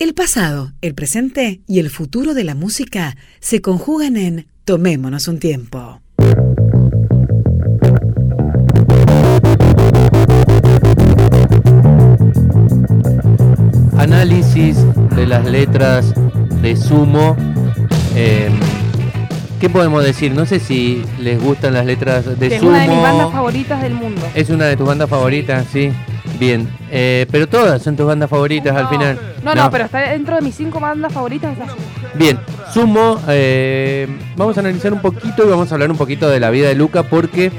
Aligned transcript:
El 0.00 0.12
pasado, 0.14 0.72
el 0.80 0.94
presente 0.94 1.60
y 1.68 1.78
el 1.78 1.88
futuro 1.88 2.34
de 2.34 2.42
la 2.44 2.54
música 2.54 3.16
se 3.40 3.60
conjugan 3.60 4.16
en 4.16 4.46
Tomémonos 4.64 5.28
un 5.28 5.38
tiempo. 5.38 6.00
Análisis 13.96 14.76
de 15.14 15.26
las 15.26 15.44
letras 15.44 16.12
de 16.62 16.76
Sumo. 16.76 17.36
Eh, 18.14 18.50
¿Qué 19.60 19.70
podemos 19.70 20.04
decir? 20.04 20.32
No 20.32 20.44
sé 20.44 20.58
si 20.60 21.02
les 21.20 21.40
gustan 21.42 21.74
las 21.74 21.86
letras 21.86 22.38
de 22.38 22.46
es 22.48 22.58
Sumo. 22.58 22.70
una 22.70 22.82
de 22.82 22.88
mis 22.88 23.00
bandas 23.00 23.32
favoritas 23.32 23.82
del 23.82 23.94
mundo. 23.94 24.20
Es 24.34 24.50
una 24.50 24.66
de 24.66 24.76
tus 24.76 24.86
bandas 24.86 25.08
favoritas, 25.08 25.66
sí. 25.72 25.90
Bien. 26.38 26.68
Eh, 26.90 27.26
pero 27.30 27.46
todas 27.46 27.82
son 27.82 27.96
tus 27.96 28.06
bandas 28.06 28.28
favoritas 28.28 28.74
al 28.76 28.88
final. 28.88 29.18
No, 29.42 29.54
no, 29.54 29.70
pero 29.70 29.84
está 29.84 30.00
dentro 30.10 30.36
de 30.36 30.42
mis 30.42 30.54
cinco 30.54 30.80
bandas 30.80 31.12
favoritas. 31.12 31.52
Está. 31.52 31.66
Bien, 32.14 32.38
Sumo, 32.72 33.20
eh, 33.28 34.06
vamos 34.36 34.56
a 34.56 34.60
analizar 34.60 34.92
un 34.92 35.00
poquito 35.00 35.44
y 35.44 35.50
vamos 35.50 35.70
a 35.70 35.74
hablar 35.74 35.90
un 35.90 35.96
poquito 35.96 36.28
de 36.28 36.40
la 36.40 36.50
vida 36.50 36.68
de 36.68 36.74
Luca 36.74 37.02
porque 37.04 37.50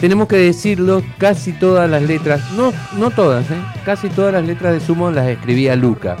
tenemos 0.00 0.28
que 0.28 0.36
decirlo, 0.36 1.02
casi 1.18 1.52
todas 1.52 1.88
las 1.88 2.02
letras, 2.02 2.40
no, 2.52 2.72
no 2.96 3.10
todas, 3.10 3.50
eh, 3.50 3.54
casi 3.84 4.08
todas 4.08 4.32
las 4.32 4.44
letras 4.44 4.74
de 4.74 4.80
Sumo 4.80 5.10
las 5.10 5.26
escribía 5.28 5.74
Luca. 5.76 6.16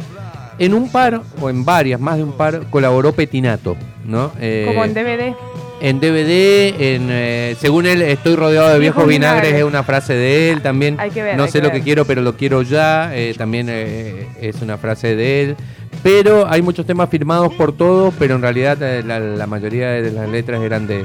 En 0.58 0.72
un 0.72 0.90
par, 0.90 1.20
o 1.40 1.50
en 1.50 1.64
varias, 1.64 2.00
más 2.00 2.16
de 2.16 2.24
un 2.24 2.32
par, 2.32 2.62
colaboró 2.70 3.12
Petinato, 3.12 3.76
¿no? 4.04 4.32
Eh, 4.40 4.64
Como 4.66 4.84
en 4.84 4.94
DVD. 4.94 5.34
En 5.80 6.00
DVD, 6.00 6.74
en, 6.80 7.08
eh, 7.10 7.56
según 7.60 7.86
él, 7.86 8.02
estoy 8.02 8.36
rodeado 8.36 8.72
de 8.72 8.78
viejos 8.78 9.06
vinagres, 9.06 9.42
vinagres. 9.42 9.60
es 9.60 9.64
una 9.64 9.82
frase 9.82 10.14
de 10.14 10.50
él 10.50 10.62
también. 10.62 10.96
Hay 10.98 11.10
que 11.10 11.22
ver, 11.22 11.36
no 11.36 11.46
sé 11.46 11.54
que 11.54 11.58
lo 11.58 11.68
ver. 11.68 11.78
que 11.78 11.84
quiero, 11.84 12.04
pero 12.04 12.22
lo 12.22 12.36
quiero 12.36 12.62
ya, 12.62 13.14
eh, 13.14 13.34
también 13.36 13.68
eh, 13.68 14.26
es 14.40 14.62
una 14.62 14.78
frase 14.78 15.16
de 15.16 15.42
él. 15.42 15.56
Pero 16.02 16.46
hay 16.48 16.62
muchos 16.62 16.86
temas 16.86 17.08
firmados 17.10 17.52
por 17.54 17.76
todos, 17.76 18.14
pero 18.18 18.36
en 18.36 18.42
realidad 18.42 18.78
la, 19.04 19.18
la 19.18 19.46
mayoría 19.46 19.88
de 19.90 20.12
las 20.12 20.28
letras 20.28 20.62
eran 20.62 20.86
de, 20.86 21.04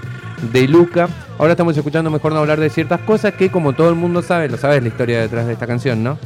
de 0.52 0.67
Luca. 0.67 1.08
Ahora 1.38 1.53
estamos 1.53 1.75
escuchando 1.75 2.11
mejor 2.11 2.33
no 2.33 2.39
hablar 2.39 2.59
de 2.59 2.69
ciertas 2.69 3.00
cosas 3.02 3.33
que, 3.33 3.50
como 3.50 3.73
todo 3.73 3.89
el 3.89 3.95
mundo 3.95 4.22
sabe, 4.22 4.50
lo 4.50 4.58
sabes 4.58 4.81
la 4.81 4.89
historia 4.89 5.22
detrás 5.22 5.47
de 5.47 5.53
esta 5.53 5.67
canción, 5.67 6.03
¿no? 6.03 6.17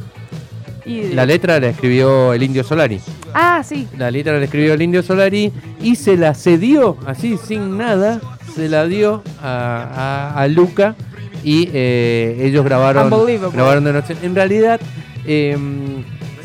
Y 0.84 1.14
La 1.14 1.26
letra 1.26 1.58
la 1.58 1.68
escribió 1.68 2.32
el 2.32 2.44
Indio 2.44 2.62
Solari. 2.62 3.00
Ah, 3.34 3.62
sí. 3.64 3.88
La 3.98 4.08
letra 4.10 4.38
la 4.38 4.44
escribió 4.44 4.72
el 4.74 4.82
Indio 4.82 5.02
Solari 5.02 5.52
y 5.82 5.96
se 5.96 6.16
la 6.16 6.32
cedió, 6.32 6.96
así, 7.06 7.36
sin 7.36 7.76
nada, 7.76 8.20
se 8.56 8.68
la 8.68 8.86
dio 8.86 9.22
a, 9.42 10.32
a- 10.34 10.42
a 10.42 10.48
Luca 10.48 10.94
y 11.44 11.68
eh, 11.72 12.38
ellos 12.40 12.64
grabaron, 12.64 13.04
grabaron 13.52 13.84
de 13.84 13.92
noche. 13.92 14.16
En 14.22 14.34
realidad, 14.34 14.80
eh, 15.26 15.56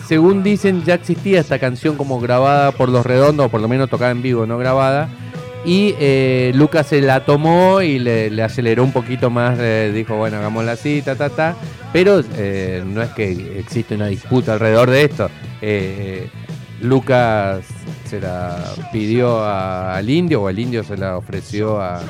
según 0.07 0.43
dicen, 0.43 0.83
ya 0.83 0.95
existía 0.95 1.39
esta 1.39 1.57
canción 1.57 1.95
como 1.95 2.19
grabada 2.19 2.71
por 2.73 2.89
Los 2.89 3.05
Redondos, 3.05 3.45
o 3.47 3.49
por 3.49 3.61
lo 3.61 3.67
menos 3.67 3.89
tocada 3.89 4.11
en 4.11 4.21
vivo, 4.21 4.45
no 4.45 4.57
grabada. 4.57 5.09
Y 5.63 5.93
eh, 5.99 6.51
Luca 6.55 6.83
se 6.83 7.01
la 7.01 7.23
tomó 7.23 7.81
y 7.81 7.99
le, 7.99 8.29
le 8.31 8.43
aceleró 8.43 8.83
un 8.83 8.91
poquito 8.91 9.29
más, 9.29 9.57
eh, 9.59 9.91
dijo, 9.93 10.15
bueno, 10.17 10.37
hagámosla 10.37 10.71
así, 10.73 11.01
ta, 11.03 11.15
ta, 11.15 11.29
ta. 11.29 11.55
Pero 11.93 12.21
eh, 12.35 12.83
no 12.85 13.01
es 13.01 13.09
que 13.11 13.59
existe 13.59 13.95
una 13.95 14.07
disputa 14.07 14.53
alrededor 14.53 14.89
de 14.89 15.03
esto. 15.03 15.29
Lucas 16.81 17.63
se 18.05 18.19
la 18.19 18.57
pidió 18.91 19.43
al 19.45 20.09
indio 20.09 20.41
o 20.43 20.49
el 20.49 20.59
indio 20.59 20.83
se 20.83 20.97
la 20.97 21.17
ofreció 21.17 21.79
a, 21.81 22.01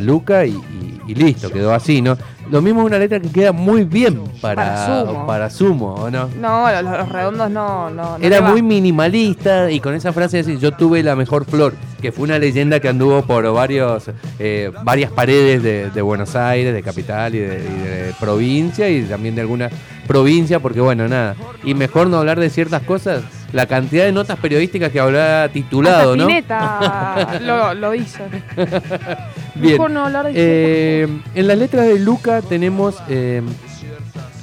Luca 0.00 0.46
y, 0.46 0.52
y- 0.52 1.00
y 1.08 1.14
listo, 1.14 1.50
quedó 1.50 1.74
así, 1.74 2.00
¿no? 2.00 2.16
Lo 2.50 2.60
mismo 2.60 2.80
es 2.80 2.86
una 2.86 2.98
letra 2.98 3.20
que 3.20 3.30
queda 3.30 3.52
muy 3.52 3.84
bien 3.84 4.22
para, 4.40 4.64
Para 4.64 4.86
Sumo. 5.04 5.26
para 5.26 5.50
Sumo, 5.50 5.94
¿o 5.94 6.10
no? 6.10 6.28
No, 6.40 6.70
los, 6.82 6.82
los 6.98 7.08
redondos 7.08 7.50
no. 7.50 7.90
no, 7.90 8.18
no 8.18 8.24
Era 8.24 8.40
muy 8.40 8.60
minimalista 8.62 9.70
y 9.70 9.80
con 9.80 9.94
esa 9.94 10.12
frase 10.12 10.38
de 10.38 10.42
decir 10.42 10.58
yo 10.58 10.72
tuve 10.72 11.02
la 11.02 11.14
mejor 11.16 11.44
flor, 11.44 11.74
que 12.00 12.12
fue 12.12 12.24
una 12.24 12.38
leyenda 12.38 12.80
que 12.80 12.88
anduvo 12.88 13.22
por 13.22 13.50
varios, 13.52 14.10
eh, 14.38 14.70
varias 14.82 15.10
paredes 15.12 15.62
de, 15.62 15.90
de 15.90 16.02
Buenos 16.02 16.34
Aires, 16.36 16.74
de 16.74 16.82
capital 16.82 17.34
y 17.34 17.38
de, 17.38 17.54
y 17.56 17.82
de 17.88 18.14
provincia 18.18 18.88
y 18.88 19.02
también 19.02 19.34
de 19.34 19.42
alguna 19.42 19.70
provincia, 20.06 20.58
porque 20.58 20.80
bueno, 20.80 21.06
nada. 21.08 21.36
Y 21.62 21.74
mejor 21.74 22.08
no 22.08 22.18
hablar 22.18 22.40
de 22.40 22.50
ciertas 22.50 22.82
cosas, 22.82 23.22
la 23.52 23.66
cantidad 23.66 24.04
de 24.04 24.12
notas 24.12 24.38
periodísticas 24.38 24.90
que 24.90 24.98
habrá 24.98 25.48
titulado, 25.48 26.12
Hasta 26.12 26.16
¿no? 26.16 26.22
Spinetta 26.24 27.38
lo, 27.42 27.74
lo 27.74 27.94
hizo. 27.94 28.22
Bien. 29.54 29.72
Mejor 29.72 29.90
no 29.90 30.06
hablar 30.06 30.26
de 30.26 30.32
Eh, 30.34 31.08
en 31.34 31.46
las 31.48 31.58
letras 31.58 31.86
de 31.86 31.98
Luca 31.98 32.39
tenemos 32.42 32.96
eh, 33.08 33.42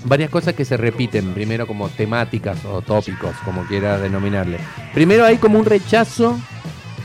varias 0.06 0.30
cosas 0.30 0.54
que 0.54 0.66
se 0.66 0.78
repiten, 0.78 1.34
primero 1.34 1.68
como 1.68 1.90
temáticas 1.90 2.64
o 2.66 2.82
tópicos, 2.82 3.36
como 3.44 3.64
quiera 3.64 3.98
denominarle. 3.98 4.58
Primero 4.94 5.26
hay 5.26 5.38
como 5.38 5.60
un 5.60 5.66
rechazo 5.66 6.38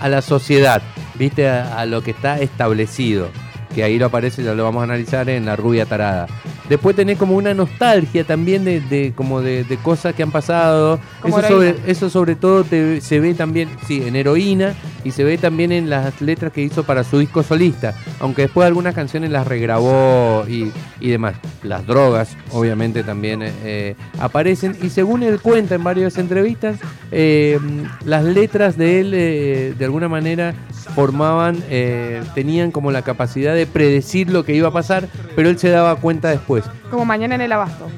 a 0.01 0.09
la 0.09 0.23
sociedad, 0.23 0.83
viste, 1.15 1.49
a, 1.49 1.79
a 1.79 1.87
lo 1.87 2.03
que 2.03 2.11
está 2.13 2.41
establecido, 2.41 3.29
que 3.75 3.83
ahí 3.85 3.99
lo 3.99 4.07
aparece, 4.07 4.43
ya 4.43 4.55
lo 4.55 4.65
vamos 4.65 4.81
a 4.81 4.85
analizar 4.85 5.29
en 5.29 5.47
La 5.47 5.57
Rubia 5.57 5.87
Tarada. 5.87 6.27
Después 6.69 6.95
tenés 6.97 7.19
como 7.19 7.35
una 7.37 7.53
nostalgia 7.55 8.25
también 8.25 8.65
de, 8.65 8.81
de- 8.81 9.13
como 9.15 9.41
de, 9.43 9.65
de 9.65 9.77
cosas 9.79 10.15
que 10.15 10.23
han 10.23 10.31
pasado. 10.31 10.99
Como 11.21 11.39
Eso 11.39 11.49
sobre, 11.49 11.75
eso 11.87 12.09
sobre 12.11 12.35
todo 12.37 12.65
te- 12.65 13.01
se 13.01 13.21
ve 13.21 13.35
también, 13.35 13.69
sí, 13.87 14.03
en 14.07 14.17
heroína 14.17 14.75
y 15.05 15.11
se 15.11 15.25
ve 15.25 15.37
también 15.39 15.73
en 15.73 15.91
las 15.91 16.21
letras 16.23 16.53
que 16.53 16.63
hizo 16.63 16.85
para 16.85 17.05
su 17.05 17.19
disco 17.19 17.43
solista. 17.43 17.95
Aunque 18.23 18.43
después 18.43 18.67
algunas 18.69 18.95
canciones 18.95 19.31
las 19.31 19.47
regrabó 19.49 20.45
y, 20.49 20.73
y 21.01 21.11
demás. 21.11 21.35
Las 21.65 21.85
drogas, 21.87 22.37
obviamente, 22.53 23.03
también 23.03 23.41
eh, 23.43 23.97
aparecen. 24.21 24.77
Y 24.81 24.91
según 24.91 25.25
él 25.25 25.41
cuenta 25.41 25.75
en 25.75 25.83
varias 25.83 26.17
entrevistas, 26.17 26.79
eh, 27.11 27.59
las 28.05 28.25
letras 28.25 28.77
de 28.77 29.01
él, 29.01 29.13
eh, 29.13 29.75
de 29.77 29.85
alguna 29.85 30.09
manera, 30.09 30.55
formaban, 30.95 31.65
eh, 31.69 32.23
tenían 32.35 32.71
como 32.71 32.93
la 32.93 33.03
capacidad 33.03 33.57
de 33.57 33.67
predecir 33.67 34.31
lo 34.31 34.45
que 34.45 34.55
iba 34.55 34.69
a 34.69 34.73
pasar, 34.73 35.09
pero 35.35 35.49
él 35.51 35.59
se 35.59 35.71
daba 35.71 35.97
cuenta 35.97 36.31
después. 36.31 36.65
Como 36.93 37.05
mañana 37.05 37.35
en 37.35 37.41
el 37.41 37.51
abasto. 37.51 37.89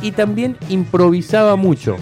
Y 0.00 0.12
también 0.12 0.56
improvisaba 0.68 1.56
mucho. 1.56 1.96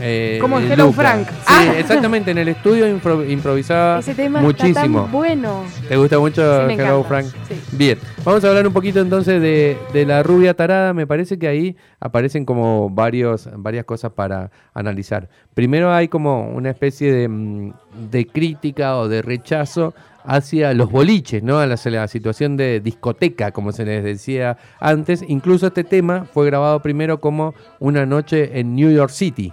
Eh, 0.00 0.38
Como 0.40 0.58
en 0.58 0.70
Hello 0.72 0.86
Luca. 0.86 0.96
Frank. 1.02 1.28
Sí, 1.28 1.34
Ah. 1.46 1.74
exactamente, 1.78 2.30
en 2.30 2.38
el 2.38 2.48
estudio 2.48 2.86
impro- 2.86 3.28
improvisaba 3.28 3.98
Ese 3.98 4.14
tema 4.14 4.40
muchísimo. 4.40 4.70
está 4.70 4.82
tan 4.82 5.12
bueno. 5.12 5.64
¿Te 5.88 5.96
gusta 5.96 6.18
mucho 6.18 6.68
Sí, 6.68 6.74
Hello. 6.78 7.04
Frank? 7.04 7.26
Sí. 7.48 7.54
Bien, 7.72 7.98
vamos 8.24 8.44
a 8.44 8.48
hablar 8.48 8.66
un 8.66 8.72
poquito 8.72 9.00
entonces 9.00 9.40
de, 9.42 9.76
de 9.92 10.06
la 10.06 10.22
rubia 10.22 10.54
tarada. 10.54 10.94
Me 10.94 11.06
parece 11.06 11.38
que 11.38 11.48
ahí 11.48 11.76
aparecen 12.00 12.44
como 12.44 12.90
varios, 12.90 13.48
varias 13.56 13.84
cosas 13.84 14.12
para 14.12 14.50
analizar. 14.74 15.28
Primero 15.54 15.92
hay 15.92 16.08
como 16.08 16.48
una 16.48 16.70
especie 16.70 17.12
de, 17.12 17.28
mm, 17.28 17.72
de 18.10 18.26
crítica 18.26 18.96
o 18.98 19.08
de 19.08 19.22
rechazo 19.22 19.94
hacia 20.24 20.74
los 20.74 20.90
boliches, 20.90 21.42
¿no? 21.42 21.58
A 21.58 21.66
la, 21.66 21.76
a 21.82 21.88
la 21.90 22.06
situación 22.08 22.56
de 22.58 22.80
discoteca, 22.80 23.50
como 23.50 23.72
se 23.72 23.84
les 23.86 24.04
decía 24.04 24.58
antes. 24.78 25.24
Incluso 25.26 25.68
este 25.68 25.84
tema 25.84 26.26
fue 26.32 26.44
grabado 26.44 26.82
primero 26.82 27.18
como 27.18 27.54
una 27.78 28.04
noche 28.04 28.58
en 28.60 28.74
New 28.74 28.90
York 28.90 29.10
City 29.10 29.52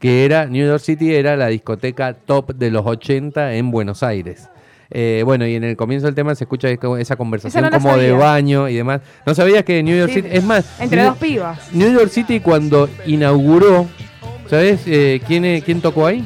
que 0.00 0.24
era 0.24 0.46
New 0.46 0.66
York 0.66 0.82
City 0.82 1.14
era 1.14 1.36
la 1.36 1.46
discoteca 1.48 2.14
top 2.14 2.54
de 2.54 2.70
los 2.70 2.84
80 2.84 3.54
en 3.54 3.70
Buenos 3.70 4.02
Aires. 4.02 4.48
Eh, 4.90 5.22
bueno, 5.24 5.46
y 5.46 5.54
en 5.54 5.62
el 5.62 5.76
comienzo 5.76 6.06
del 6.06 6.16
tema 6.16 6.34
se 6.34 6.44
escucha 6.44 6.68
esa 6.68 7.14
conversación 7.14 7.62
no 7.62 7.70
como 7.70 7.96
de 7.96 8.10
baño 8.10 8.68
y 8.68 8.74
demás. 8.74 9.02
¿No 9.24 9.34
sabías 9.34 9.62
que 9.62 9.82
New 9.84 9.96
York 9.96 10.10
Sí, 10.12 10.22
City... 10.22 10.28
Es 10.32 10.42
más, 10.42 10.80
Entre 10.80 11.00
New, 11.02 11.10
dos 11.10 11.18
pibas. 11.18 11.72
New 11.72 11.92
York 11.92 12.08
City 12.10 12.40
cuando 12.40 12.88
inauguró, 13.06 13.86
¿sabes 14.48 14.80
eh, 14.86 15.20
quién, 15.26 15.44
eh, 15.44 15.62
quién 15.64 15.80
tocó 15.80 16.06
ahí? 16.06 16.24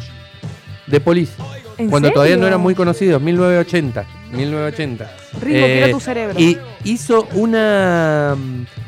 The 0.88 1.00
Police. 1.00 1.32
¿En 1.76 1.90
Cuando 1.90 2.10
todavía 2.12 2.36
no 2.36 2.46
eran 2.46 2.60
muy 2.60 2.74
conocidos, 2.74 3.20
1980. 3.20 4.06
1980. 4.32 5.10
Ringo, 5.40 5.58
Eh, 5.58 5.88
tu 5.90 6.00
cerebro. 6.00 6.38
Y 6.38 6.56
hizo 6.84 7.26
una, 7.34 8.36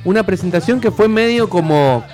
una 0.04 0.22
presentación 0.22 0.80
que 0.80 0.90
fue 0.90 1.08
medio 1.08 1.48
como. 1.48 2.04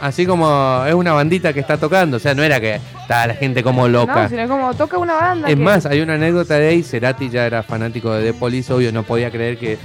Así 0.00 0.26
como 0.26 0.84
es 0.86 0.94
una 0.94 1.12
bandita 1.12 1.52
que 1.52 1.60
está 1.60 1.76
tocando. 1.78 2.18
O 2.18 2.20
sea, 2.20 2.34
no 2.34 2.42
era 2.42 2.60
que 2.60 2.80
estaba 3.00 3.28
la 3.28 3.34
gente 3.34 3.62
como 3.62 3.88
loca. 3.88 4.24
No, 4.24 4.28
sino 4.28 4.46
como 4.48 4.74
toca 4.74 4.98
una 4.98 5.14
banda. 5.14 5.48
es 5.48 5.54
que- 5.56 5.60
más, 5.62 5.86
hay 5.86 6.00
una 6.00 6.14
anécdota 6.14 6.54
de 6.58 6.68
ahí. 6.68 6.82
Cerati 6.82 7.28
ya 7.30 7.46
era 7.46 7.62
fanático 7.62 8.12
de 8.12 8.32
The 8.32 8.38
Police, 8.38 8.72
obvio, 8.72 8.92
no 8.92 9.02
podía 9.02 9.30
creer 9.30 9.56
que. 9.58 9.78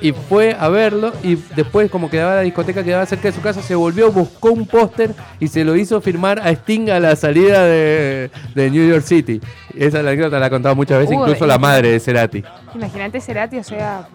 Y 0.00 0.12
fue 0.12 0.56
a 0.56 0.68
verlo 0.68 1.12
y 1.24 1.34
después 1.56 1.90
como 1.90 2.08
quedaba 2.08 2.36
la 2.36 2.40
discoteca, 2.42 2.84
quedaba 2.84 3.04
cerca 3.04 3.28
de 3.30 3.32
su 3.34 3.40
casa, 3.40 3.62
se 3.62 3.74
volvió, 3.74 4.12
buscó 4.12 4.52
un 4.52 4.64
póster 4.64 5.12
y 5.40 5.48
se 5.48 5.64
lo 5.64 5.74
hizo 5.74 6.00
firmar 6.00 6.38
a 6.38 6.50
Sting 6.52 6.88
a 6.90 7.00
la 7.00 7.16
salida 7.16 7.64
de, 7.64 8.30
de 8.54 8.70
New 8.70 8.88
York 8.88 9.02
City. 9.04 9.40
Esa 9.76 9.98
anécdota 9.98 10.38
la 10.38 10.46
ha 10.46 10.50
contado 10.50 10.76
muchas 10.76 10.98
veces, 11.00 11.16
Uy, 11.16 11.22
incluso 11.22 11.46
la 11.48 11.58
madre 11.58 11.90
de 11.90 11.98
Cerati. 11.98 12.44
Imagínate 12.76 13.20
Cerati, 13.20 13.58
o 13.58 13.64
sea, 13.64 14.06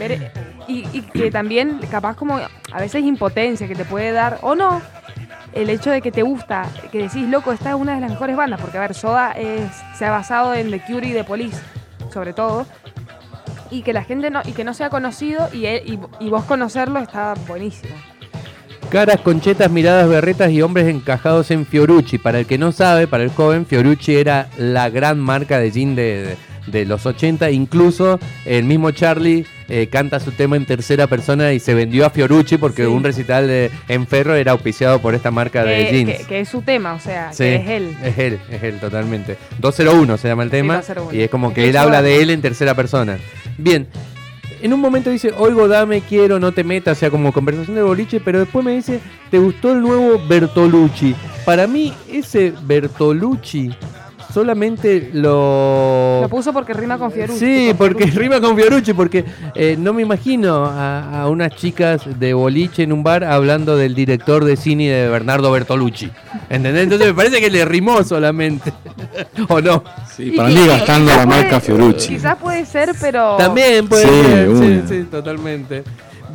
ver, 0.00 0.32
y, 0.66 0.82
que 1.02 1.30
también 1.30 1.78
capaz 1.90 2.16
como 2.16 2.36
a 2.38 2.80
veces 2.80 3.04
impotencia 3.04 3.68
que 3.68 3.74
te 3.74 3.84
puede 3.84 4.12
dar, 4.12 4.38
o 4.42 4.54
no, 4.54 4.80
el 5.52 5.70
hecho 5.70 5.90
de 5.90 6.00
que 6.00 6.12
te 6.12 6.22
gusta, 6.22 6.68
que 6.92 6.98
decís, 6.98 7.28
loco, 7.28 7.52
esta 7.52 7.70
es 7.70 7.74
una 7.76 7.94
de 7.94 8.00
las 8.00 8.10
mejores 8.10 8.36
bandas, 8.36 8.60
porque 8.60 8.78
a 8.78 8.82
ver, 8.82 8.94
Soda 8.94 9.34
se 9.96 10.04
ha 10.04 10.10
basado 10.10 10.54
en 10.54 10.70
The 10.70 10.80
Cure 10.80 11.06
y 11.08 11.12
The 11.12 11.24
Police, 11.24 11.58
sobre 12.12 12.32
todo, 12.32 12.66
y 13.70 13.82
que 13.82 13.92
la 13.92 14.02
gente 14.04 14.30
no, 14.30 14.40
y 14.44 14.52
que 14.52 14.64
no 14.64 14.74
sea 14.74 14.90
conocido 14.90 15.48
y, 15.52 15.66
y, 15.66 16.28
vos 16.28 16.44
conocerlo 16.44 16.98
está 16.98 17.34
buenísimo. 17.46 17.94
Caras 18.90 19.20
conchetas, 19.20 19.70
miradas 19.70 20.08
berretas 20.08 20.50
y 20.50 20.62
hombres 20.62 20.88
encajados 20.88 21.52
en 21.52 21.64
Fiorucci. 21.64 22.18
Para 22.18 22.40
el 22.40 22.46
que 22.46 22.58
no 22.58 22.72
sabe, 22.72 23.06
para 23.06 23.22
el 23.22 23.30
joven, 23.30 23.64
Fiorucci 23.64 24.16
era 24.16 24.48
la 24.58 24.88
gran 24.90 25.20
marca 25.20 25.58
de 25.60 25.70
jean 25.70 25.94
de- 25.94 26.36
de 26.66 26.84
los 26.86 27.06
80. 27.06 27.52
Incluso 27.52 28.18
el 28.44 28.64
mismo 28.64 28.90
Charlie 28.90 29.46
eh, 29.70 29.86
canta 29.86 30.18
su 30.20 30.32
tema 30.32 30.56
en 30.56 30.66
tercera 30.66 31.06
persona 31.06 31.52
y 31.52 31.60
se 31.60 31.72
vendió 31.74 32.04
a 32.04 32.10
Fiorucci 32.10 32.56
porque 32.58 32.82
Sí. 32.82 32.88
un 32.88 33.04
recital 33.04 33.46
de, 33.46 33.70
en 33.88 34.06
Ferro 34.06 34.34
era 34.34 34.52
auspiciado 34.52 35.00
por 35.00 35.14
esta 35.14 35.30
marca 35.30 35.64
de 35.64 35.86
jeans. 35.90 36.18
que- 36.18 36.24
que 36.24 36.40
es 36.40 36.48
su 36.48 36.60
tema, 36.62 36.92
o 36.94 36.98
sea, 37.00 37.32
Sí, 37.32 37.44
que 37.44 37.54
es 37.56 37.68
él. 37.68 37.96
Es 38.02 38.18
él, 38.18 38.38
es 38.50 38.62
él, 38.62 38.80
totalmente. 38.80 39.36
201 39.60 40.16
se 40.18 40.28
llama 40.28 40.42
el 40.42 40.50
tema. 40.50 40.76
201. 40.78 41.14
Y 41.16 41.22
es 41.22 41.30
como 41.30 41.54
que 41.54 41.68
él 41.70 41.76
habla 41.76 42.02
de 42.02 42.20
él 42.20 42.30
en 42.30 42.42
tercera 42.42 42.74
persona. 42.74 43.16
Bien. 43.56 43.86
En 44.62 44.74
un 44.74 44.80
momento 44.80 45.08
dice, 45.08 45.32
oigo, 45.38 45.68
dame, 45.68 46.02
quiero, 46.02 46.38
no 46.38 46.52
te 46.52 46.64
metas, 46.64 46.98
o 46.98 47.00
sea, 47.00 47.10
como 47.10 47.32
conversación 47.32 47.76
de 47.76 47.82
boliche, 47.82 48.20
pero 48.20 48.40
después 48.40 48.62
me 48.62 48.74
dice, 48.74 49.00
¿te 49.30 49.38
gustó 49.38 49.72
el 49.72 49.80
nuevo 49.80 50.20
Bertolucci? 50.28 51.14
Para 51.46 51.66
mí, 51.66 51.94
ese 52.12 52.52
Bertolucci 52.64 53.70
solamente 54.32 55.10
lo... 55.12 56.20
Lo 56.22 56.28
puso 56.28 56.52
porque 56.52 56.72
rima 56.74 56.98
con 56.98 57.10
Fiorucci. 57.12 57.38
Sí, 57.38 57.66
con 57.68 57.76
porque 57.78 58.04
Fiorucci. 58.06 58.18
rima 58.18 58.40
con 58.40 58.56
Fiorucci, 58.56 58.92
porque 58.94 59.24
eh, 59.54 59.76
no 59.78 59.92
me 59.92 60.02
imagino 60.02 60.64
a, 60.66 61.22
a 61.22 61.28
unas 61.28 61.54
chicas 61.56 62.02
de 62.18 62.34
boliche 62.34 62.82
en 62.82 62.92
un 62.92 63.02
bar 63.02 63.24
hablando 63.24 63.76
del 63.76 63.94
director 63.94 64.44
de 64.44 64.56
cine 64.56 64.88
de 64.90 65.08
Bernardo 65.08 65.50
Bertolucci. 65.50 66.10
¿Entendés? 66.48 66.84
Entonces 66.84 67.08
me 67.08 67.14
parece 67.14 67.40
que 67.40 67.50
le 67.50 67.64
rimó 67.64 68.02
solamente. 68.04 68.72
¿O 69.48 69.60
no? 69.60 69.82
Sí, 70.16 70.30
para 70.32 70.48
mí 70.48 70.66
gastando 70.66 71.10
la 71.14 71.26
marca 71.26 71.60
puede- 71.60 71.60
Fiorucci. 71.60 72.08
Quizás 72.14 72.36
puede 72.36 72.64
ser, 72.66 72.90
pero. 73.00 73.36
También 73.36 73.88
puede 73.88 74.04
Sí, 74.04 74.08
ser. 74.10 74.46
Sí, 74.46 74.52
una. 74.52 74.88
sí, 74.88 75.02
totalmente. 75.10 75.84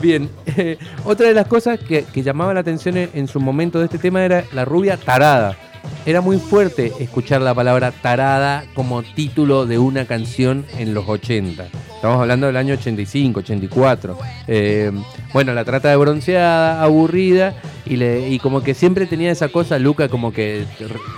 Bien, 0.02 0.30
eh, 0.58 0.78
otra 1.06 1.28
de 1.30 1.34
las 1.34 1.48
cosas 1.48 1.80
que, 1.80 2.04
que 2.04 2.22
llamaba 2.22 2.54
la 2.54 2.60
atención 2.60 2.98
en, 2.98 3.10
en 3.14 3.28
su 3.28 3.40
momento 3.40 3.80
de 3.80 3.86
este 3.86 3.98
tema 3.98 4.24
era 4.26 4.44
la 4.54 4.66
rubia 4.66 4.98
tarada. 4.98 5.56
Era 6.06 6.22
muy 6.22 6.38
fuerte 6.38 6.94
escuchar 7.00 7.42
la 7.42 7.54
palabra 7.54 7.92
tarada 7.92 8.66
como 8.74 9.04
título 9.04 9.66
de 9.66 9.80
una 9.80 10.06
canción 10.06 10.66
en 10.78 10.94
los 10.94 11.08
80. 11.08 11.66
Estamos 11.96 12.22
hablando 12.22 12.48
del 12.48 12.58
año 12.58 12.76
85, 12.76 13.40
84. 13.40 14.18
Eh, 14.48 14.92
bueno, 15.34 15.54
la 15.54 15.66
trata 15.66 15.90
de 15.90 15.96
bronceada, 15.96 16.84
aburrida, 16.84 17.56
y, 17.86 18.40
como 18.40 18.62
que 18.62 18.74
siempre 18.74 19.06
tenía 19.06 19.32
esa 19.32 19.50
cosa, 19.50 19.80
Luca, 19.80 20.10
como 20.10 20.32
que 20.32 20.66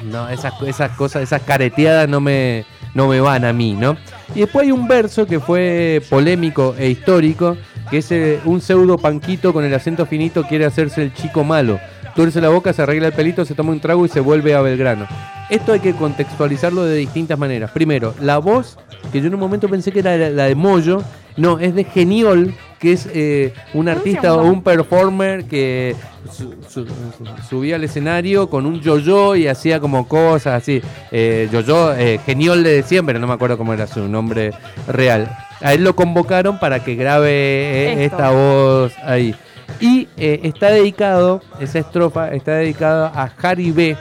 no, 0.06 0.30
esas, 0.30 0.54
esas 0.66 0.92
cosas, 0.92 1.24
esas 1.24 1.42
careteadas 1.42 2.10
no 2.10 2.20
me, 2.20 2.66
no 2.94 3.08
me 3.08 3.20
van 3.22 3.46
a 3.46 3.54
mí, 3.54 3.74
¿no? 3.74 3.98
Y 4.36 4.42
después 4.42 4.66
hay 4.66 4.72
un 4.72 4.88
verso 4.88 5.26
que 5.26 5.40
fue 5.40 6.02
polémico 6.10 6.76
e 6.78 6.90
histórico, 6.90 7.58
que 7.90 8.00
es 8.00 8.12
eh, 8.12 8.40
un 8.46 8.60
pseudo 8.60 8.98
panquito 8.98 9.54
con 9.54 9.64
el 9.64 9.74
acento 9.74 10.06
finito 10.06 10.44
quiere 10.44 10.66
hacerse 10.66 11.04
el 11.04 11.14
chico 11.14 11.44
malo. 11.44 11.80
Tuerce 12.18 12.42
la 12.42 12.50
boca, 12.50 12.74
se 12.74 12.82
arregla 12.82 13.08
el 13.08 13.14
pelito, 13.14 13.46
se 13.46 13.54
toma 13.54 13.72
un 13.72 13.80
trago 13.80 14.04
y 14.06 14.10
se 14.10 14.20
vuelve 14.20 14.56
a 14.56 14.62
Belgrano. 14.62 15.06
Esto 15.50 15.72
hay 15.72 15.80
que 15.80 15.94
contextualizarlo 15.94 16.84
de 16.84 16.96
distintas 16.98 17.38
maneras. 17.40 17.72
Primero, 17.72 18.14
la 18.20 18.40
voz, 18.40 18.78
que 19.14 19.22
yo 19.22 19.28
en 19.28 19.36
un 19.36 19.40
momento 19.40 19.70
pensé 19.70 19.92
que 19.92 20.00
era 20.00 20.18
la 20.18 20.46
de 20.46 20.56
Moyo, 20.56 21.04
no, 21.38 21.60
es 21.60 21.76
de 21.76 21.84
Geniol, 21.84 22.56
que 22.80 22.94
es 22.94 23.08
eh, 23.14 23.54
un 23.76 23.88
artista 23.88 24.34
o 24.34 24.44
un 24.44 24.64
performer 24.64 25.46
que 25.46 25.96
su- 26.32 26.56
su- 26.68 26.86
su- 26.88 27.48
subía 27.48 27.76
al 27.76 27.84
escenario 27.84 28.50
con 28.50 28.66
un 28.66 28.82
yo-yo 28.82 29.36
y 29.36 29.48
hacía 29.48 29.80
como 29.80 30.08
cosas 30.08 30.62
así. 30.62 30.82
Eh, 31.12 31.48
yo-yo, 31.52 31.94
eh, 31.96 32.20
Geniol 32.26 32.64
le 32.64 32.70
decían, 32.72 33.06
pero 33.06 33.20
no 33.20 33.28
me 33.28 33.34
acuerdo 33.34 33.58
cómo 33.60 33.74
era 33.74 33.86
su 33.86 34.08
nombre 34.08 34.52
real. 34.88 35.30
A 35.62 35.74
él 35.74 35.84
lo 35.84 35.96
convocaron 35.96 36.60
para 36.60 36.84
que 36.84 36.96
grabe 36.96 37.30
eh, 37.32 38.06
esta 38.06 38.32
voz 38.32 38.94
ahí. 39.04 39.36
Y 39.80 40.08
eh, 40.18 40.40
está 40.44 40.72
dedicado, 40.72 41.42
esa 41.60 41.80
estrofa 41.80 42.34
está 42.34 42.56
dedicada 42.56 43.12
a 43.14 43.32
Harry 43.42 43.72
B, 43.72 43.96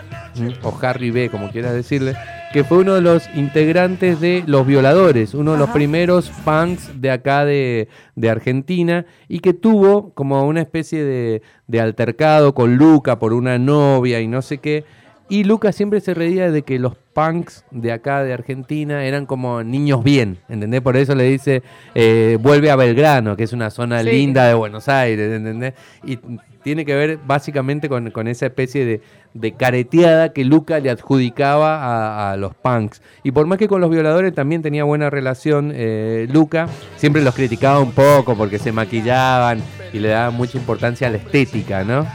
o 0.62 0.74
Harry 0.82 1.10
B, 1.10 1.28
como 1.28 1.50
quieras 1.50 1.74
decirle, 1.74 2.14
que 2.52 2.64
fue 2.64 2.78
uno 2.78 2.94
de 2.94 3.02
los 3.02 3.28
integrantes 3.34 4.20
de 4.20 4.42
Los 4.46 4.66
Violadores, 4.66 5.34
uno 5.34 5.52
de 5.52 5.58
los 5.58 5.70
primeros 5.70 6.30
punks 6.44 7.00
de 7.00 7.10
acá 7.10 7.44
de, 7.44 7.88
de 8.14 8.30
Argentina, 8.30 9.04
y 9.28 9.40
que 9.40 9.52
tuvo 9.52 10.14
como 10.14 10.46
una 10.46 10.62
especie 10.62 11.04
de, 11.04 11.42
de 11.66 11.80
altercado 11.80 12.54
con 12.54 12.76
Luca 12.76 13.18
por 13.18 13.32
una 13.32 13.58
novia 13.58 14.20
y 14.20 14.28
no 14.28 14.40
sé 14.40 14.58
qué. 14.58 14.84
Y 15.28 15.42
Luca 15.42 15.72
siempre 15.72 16.00
se 16.00 16.14
reía 16.14 16.52
de 16.52 16.62
que 16.62 16.78
los 16.78 16.94
punks 17.12 17.64
de 17.72 17.90
acá 17.90 18.22
de 18.22 18.32
Argentina 18.32 19.04
eran 19.04 19.26
como 19.26 19.64
niños 19.64 20.04
bien, 20.04 20.38
¿entendés? 20.48 20.82
Por 20.82 20.96
eso 20.96 21.16
le 21.16 21.24
dice, 21.24 21.64
eh, 21.96 22.38
vuelve 22.40 22.70
a 22.70 22.76
Belgrano, 22.76 23.36
que 23.36 23.42
es 23.42 23.52
una 23.52 23.70
zona 23.70 24.02
Sí. 24.02 24.10
linda 24.10 24.46
de 24.46 24.54
Buenos 24.54 24.88
Aires, 24.88 25.32
¿entendés? 25.32 25.74
Y 26.04 26.20
tiene 26.62 26.84
que 26.84 26.94
ver 26.94 27.18
básicamente 27.26 27.88
con, 27.88 28.10
con 28.12 28.28
esa 28.28 28.46
especie 28.46 28.84
de, 28.84 29.00
de 29.34 29.52
careteada 29.52 30.32
que 30.32 30.44
Luca 30.44 30.78
le 30.78 30.90
adjudicaba 30.90 31.76
a, 31.82 32.32
a 32.32 32.36
los 32.36 32.54
punks. 32.54 33.02
Y 33.24 33.32
por 33.32 33.46
más 33.46 33.58
que 33.58 33.66
con 33.66 33.80
los 33.80 33.90
violadores 33.90 34.32
también 34.32 34.62
tenía 34.62 34.84
buena 34.84 35.10
relación 35.10 35.72
eh, 35.74 36.28
Luca, 36.30 36.68
siempre 36.96 37.22
los 37.22 37.34
criticaba 37.34 37.80
un 37.80 37.90
poco 37.92 38.36
porque 38.36 38.60
se 38.60 38.70
maquillaban 38.70 39.60
y 39.92 39.98
le 39.98 40.08
daban 40.10 40.34
mucha 40.34 40.56
importancia 40.56 41.08
a 41.08 41.10
la 41.10 41.16
estética, 41.16 41.82
¿no? 41.82 42.06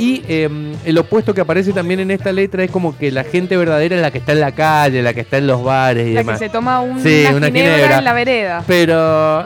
Y 0.00 0.22
eh, 0.28 0.48
el 0.84 0.98
opuesto 0.98 1.34
que 1.34 1.42
aparece 1.42 1.72
también 1.72 2.00
en 2.00 2.10
esta 2.10 2.32
letra 2.32 2.64
es 2.64 2.70
como 2.70 2.96
que 2.96 3.10
la 3.10 3.22
gente 3.24 3.56
verdadera 3.56 3.96
es 3.96 4.02
la 4.02 4.10
que 4.10 4.18
está 4.18 4.32
en 4.32 4.40
la 4.40 4.52
calle, 4.52 5.02
la 5.02 5.12
que 5.12 5.20
está 5.20 5.36
en 5.36 5.46
los 5.46 5.62
bares 5.62 6.06
y 6.08 6.14
La 6.14 6.20
que 6.20 6.24
demás. 6.26 6.38
se 6.38 6.48
toma 6.48 6.80
un- 6.80 7.02
Sí, 7.02 7.24
una, 7.28 7.36
una 7.36 7.46
ginebra, 7.48 7.74
ginebra. 7.74 7.98
en 7.98 8.04
la 8.04 8.12
vereda. 8.14 8.64
Pero 8.66 9.44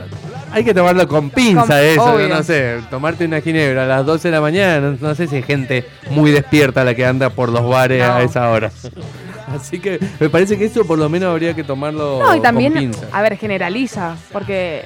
hay 0.52 0.62
que 0.64 0.72
tomarlo 0.72 1.08
con 1.08 1.30
pinza 1.30 1.66
Con- 1.66 1.76
eso, 1.78 2.04
obvio. 2.04 2.28
no 2.28 2.42
sé, 2.44 2.76
tomarte 2.88 3.24
una 3.24 3.40
ginebra 3.40 3.82
a 3.82 3.86
las 3.86 4.06
12 4.06 4.28
de 4.28 4.32
la 4.32 4.40
mañana, 4.40 4.94
no, 5.00 5.14
sé 5.16 5.26
si 5.26 5.36
hay 5.36 5.42
gente 5.42 5.84
muy 6.10 6.30
despierta 6.30 6.84
la 6.84 6.94
que 6.94 7.04
anda 7.04 7.30
por 7.30 7.48
los 7.48 7.68
bares 7.68 8.06
No. 8.06 8.14
a 8.14 8.22
esa 8.22 8.48
hora. 8.50 8.70
Así 9.54 9.80
que 9.80 9.98
me 10.20 10.28
parece 10.30 10.56
que 10.56 10.64
eso 10.66 10.84
por 10.86 10.98
lo 10.98 11.08
menos 11.08 11.30
habría 11.30 11.52
que 11.54 11.64
tomarlo 11.64 12.20
No, 12.22 12.34
y 12.34 12.40
también, 12.40 12.72
con 12.72 12.80
pinza. 12.82 13.06
a 13.12 13.22
ver, 13.22 13.36
generaliza, 13.36 14.14
porque 14.32 14.84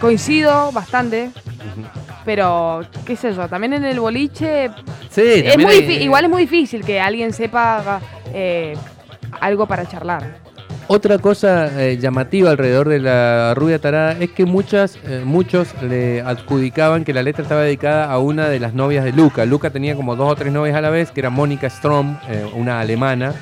coincido 0.00 0.72
bastante, 0.72 1.30
pero 2.24 2.80
qué 3.04 3.16
sé 3.16 3.32
yo, 3.34 3.48
también 3.48 3.72
en 3.74 3.84
el 3.84 4.00
boliche 4.00 4.70
Sí, 5.10 5.22
es 5.44 5.56
muy 5.56 5.66
hay- 5.74 6.02
igual 6.02 6.24
es 6.24 6.30
muy 6.30 6.42
difícil 6.42 6.84
que 6.84 7.00
alguien 7.00 7.32
sepa 7.32 8.00
eh, 8.32 8.74
algo 9.40 9.66
para 9.66 9.86
charlar. 9.86 10.42
Otra 10.86 11.16
cosa 11.18 11.70
eh, 11.82 11.96
llamativa 11.96 12.50
alrededor 12.50 12.88
de 12.90 12.98
la 12.98 13.54
rubia 13.54 13.78
tarada 13.78 14.12
es 14.20 14.30
que 14.32 14.44
muchas, 14.44 14.98
eh, 15.06 15.22
muchos 15.24 15.74
le 15.82 16.20
adjudicaban 16.20 17.04
que 17.04 17.14
la 17.14 17.22
letra 17.22 17.42
estaba 17.42 17.62
dedicada 17.62 18.10
a 18.12 18.18
una 18.18 18.48
de 18.50 18.60
las 18.60 18.74
novias 18.74 19.02
de 19.04 19.12
Luca. 19.12 19.46
Luca 19.46 19.70
tenía 19.70 19.94
como 19.96 20.14
dos 20.14 20.30
o 20.32 20.34
tres 20.36 20.52
novias 20.52 20.76
a 20.76 20.82
la 20.82 20.90
vez, 20.90 21.10
que 21.10 21.20
era 21.20 21.30
Mónica 21.30 21.70
Strom, 21.70 22.18
eh, 22.28 22.44
una 22.54 22.80
alemana. 22.80 23.32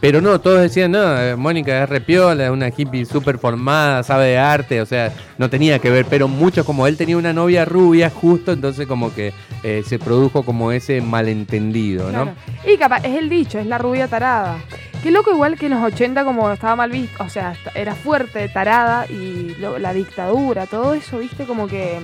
Pero 0.00 0.20
no, 0.20 0.40
todos 0.40 0.60
decían, 0.60 0.92
no, 0.92 1.20
eh, 1.20 1.34
Mónica 1.34 1.82
es 1.82 1.88
repiola, 1.88 2.44
es 2.44 2.50
una 2.50 2.68
hippie 2.68 3.04
súper 3.04 3.36
formada, 3.38 4.04
sabe 4.04 4.26
de 4.26 4.38
arte, 4.38 4.80
o 4.80 4.86
sea, 4.86 5.12
no 5.38 5.50
tenía 5.50 5.80
que 5.80 5.90
ver, 5.90 6.06
pero 6.08 6.28
muchos, 6.28 6.64
como 6.64 6.86
él 6.86 6.96
tenía 6.96 7.16
una 7.16 7.32
novia 7.32 7.64
rubia 7.64 8.08
justo, 8.08 8.52
entonces 8.52 8.86
como 8.86 9.12
que 9.12 9.32
eh, 9.64 9.82
se 9.84 9.98
produjo 9.98 10.44
como 10.44 10.70
ese 10.70 11.00
malentendido, 11.00 12.12
¿no? 12.12 12.26
Y 12.64 12.76
capaz, 12.78 12.98
es 13.04 13.16
el 13.16 13.28
dicho, 13.28 13.58
es 13.58 13.66
la 13.66 13.78
rubia 13.78 14.06
tarada. 14.06 14.58
Qué 15.02 15.10
loco 15.10 15.32
igual 15.32 15.58
que 15.58 15.66
en 15.66 15.72
los 15.72 15.82
80 15.82 16.24
como 16.24 16.48
estaba 16.52 16.76
mal 16.76 16.90
visto, 16.92 17.24
o 17.24 17.28
sea, 17.28 17.54
era 17.74 17.96
fuerte, 17.96 18.48
tarada 18.48 19.04
y 19.06 19.56
lo- 19.58 19.78
la 19.80 19.92
dictadura, 19.92 20.66
todo 20.66 20.94
eso, 20.94 21.18
viste, 21.18 21.44
como 21.44 21.66
que, 21.66 21.98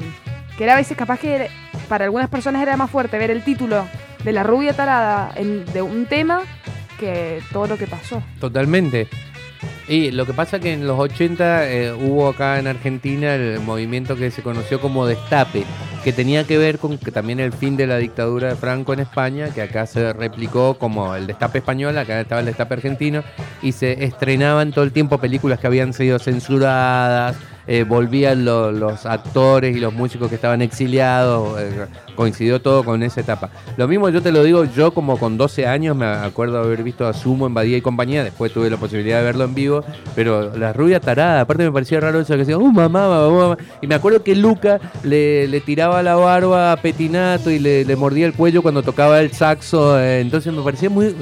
que 0.59 0.65
era 0.65 0.73
a 0.75 0.77
veces 0.77 0.97
capaz 0.97 1.21
que 1.21 1.49
para 1.89 2.07
algunas 2.07 2.29
personas 2.29 2.61
era 2.63 2.77
más 2.77 2.91
fuerte 2.91 3.19
ver 3.19 3.31
el 3.31 3.45
título 3.45 3.87
de 4.25 4.33
la 4.33 4.43
rubia 4.43 4.73
tarada 4.73 5.31
en- 5.37 5.65
de 5.67 5.83
un 5.83 6.07
tema 6.07 6.41
que 6.99 7.41
todo 7.53 7.67
lo 7.67 7.79
que 7.79 7.87
pasó. 7.87 8.23
Totalmente. 8.41 9.09
Y 9.87 10.11
lo 10.11 10.25
que 10.25 10.33
pasa 10.33 10.61
que 10.61 10.73
en 10.73 10.87
los 10.87 10.99
80 10.99 11.71
eh, 11.71 11.93
hubo 11.93 12.29
acá 12.29 12.59
en 12.59 12.67
Argentina 12.67 13.35
el 13.35 13.61
movimiento 13.61 14.17
que 14.17 14.31
se 14.31 14.43
conoció 14.43 14.81
como 14.81 15.07
Destape, 15.07 15.65
que 16.03 16.13
tenía 16.13 16.45
que 16.45 16.57
ver 16.57 16.79
con 16.79 16.97
que 16.97 17.11
también 17.11 17.39
el 17.39 17.53
fin 17.53 17.77
de 17.77 17.87
la 17.87 17.99
dictadura 17.99 18.49
de 18.49 18.57
Franco 18.57 18.95
en 18.95 19.01
España, 19.01 19.51
que 19.55 19.61
acá 19.61 19.87
se 19.87 20.13
replicó 20.15 20.75
como 20.79 21.15
el 21.15 21.27
Destape 21.27 21.59
español, 21.59 21.99
acá 21.99 22.21
estaba 22.21 22.41
el 22.41 22.47
Destape 22.47 22.75
argentino, 22.75 23.23
y 23.63 23.73
se 23.73 24.05
estrenaban 24.05 24.73
todo 24.73 24.85
el 24.85 24.93
tiempo 24.93 25.19
películas 25.19 25.61
que 25.61 25.67
habían 25.67 25.93
sido 25.93 26.19
censuradas, 26.19 27.37
eh, 27.67 27.85
volvían 27.85 28.45
lo- 28.45 28.73
los 28.73 29.07
actores 29.07 29.77
y 29.77 29.81
los 29.81 29.93
músicos 29.95 30.29
que 30.29 30.35
estaban 30.37 30.63
exiliados, 30.63 31.61
eh, 31.61 31.87
coincidió 32.15 32.61
todo 32.61 32.85
con 32.85 33.03
esa 33.03 33.21
etapa. 33.21 33.51
Lo 33.77 33.89
mismo 33.89 34.09
yo 34.09 34.23
te 34.23 34.31
lo 34.33 34.43
digo, 34.45 34.65
yo 34.65 34.93
como 34.93 35.19
con 35.19 35.37
12 35.37 35.67
años 35.67 35.97
me 35.97 36.07
acuerdo 36.07 36.59
haber 36.59 36.83
visto 36.83 37.07
a 37.07 37.13
Sumo 37.13 37.47
en 37.47 37.55
Badía 37.55 37.77
y 37.77 37.81
compañía, 37.81 38.23
después 38.23 38.53
tuve 38.53 38.71
la 38.71 38.77
posibilidad 38.77 39.19
de 39.19 39.25
verlo 39.25 39.45
en 39.45 39.55
vivo, 39.55 39.85
pero 40.15 40.57
la 40.57 40.73
rubia 40.73 41.01
tarada, 41.01 41.41
aparte 41.43 41.65
me 41.65 41.73
parecía 41.73 42.01
raro 42.01 42.21
eso 42.21 42.33
que 42.35 42.39
decía, 42.41 42.59
uh, 42.59 42.73
mamá, 42.73 43.09
mamá, 43.09 43.31
mamá", 43.31 43.57
y 43.81 43.87
me 43.87 43.95
acuerdo 43.95 44.23
que 44.23 44.35
Luca 44.37 44.79
le, 45.03 45.61
tiraba 45.65 46.03
la 46.03 46.15
barba 46.17 46.73
a 46.73 46.77
Petinato 46.77 47.51
y 47.51 47.59
le, 47.59 47.85
le 47.85 47.97
mordía 47.97 48.27
el 48.27 48.35
cuello 48.35 48.63
cuando 48.63 48.83
tocaba 48.83 49.21
el 49.21 49.33
saxo, 49.33 49.99
eh, 49.99 50.21
entonces 50.21 50.53
me 50.53 50.63
parecía 50.63 50.91
muy... 50.91 51.15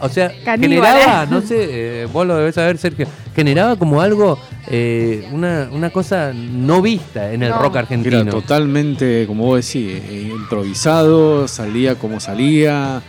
o 0.00 0.08
sea, 0.08 0.32
Caníbal, 0.44 0.92
generaba, 0.94 1.22
¿eh? 1.24 1.26
no 1.30 1.40
sé, 1.40 2.02
eh, 2.02 2.06
vos 2.12 2.26
lo 2.26 2.36
debes 2.36 2.54
saber, 2.54 2.78
Sergio, 2.78 3.06
generaba 3.34 3.76
como 3.76 4.00
algo, 4.00 4.38
eh, 4.68 5.28
una, 5.32 5.68
una 5.72 5.90
cosa 5.90 6.32
no 6.34 6.82
vista 6.82 7.32
en 7.32 7.42
el 7.42 7.50
No. 7.50 7.58
rock 7.58 7.72
Era 7.72 7.80
argentino. 7.80 8.24
totalmente, 8.26 9.24
como 9.26 9.44
vos 9.46 9.66
decís, 9.66 10.00
eh, 10.08 10.30
improvisado, 10.34 11.46
salía 11.48 11.94
como 11.96 12.20
salía. 12.20 13.02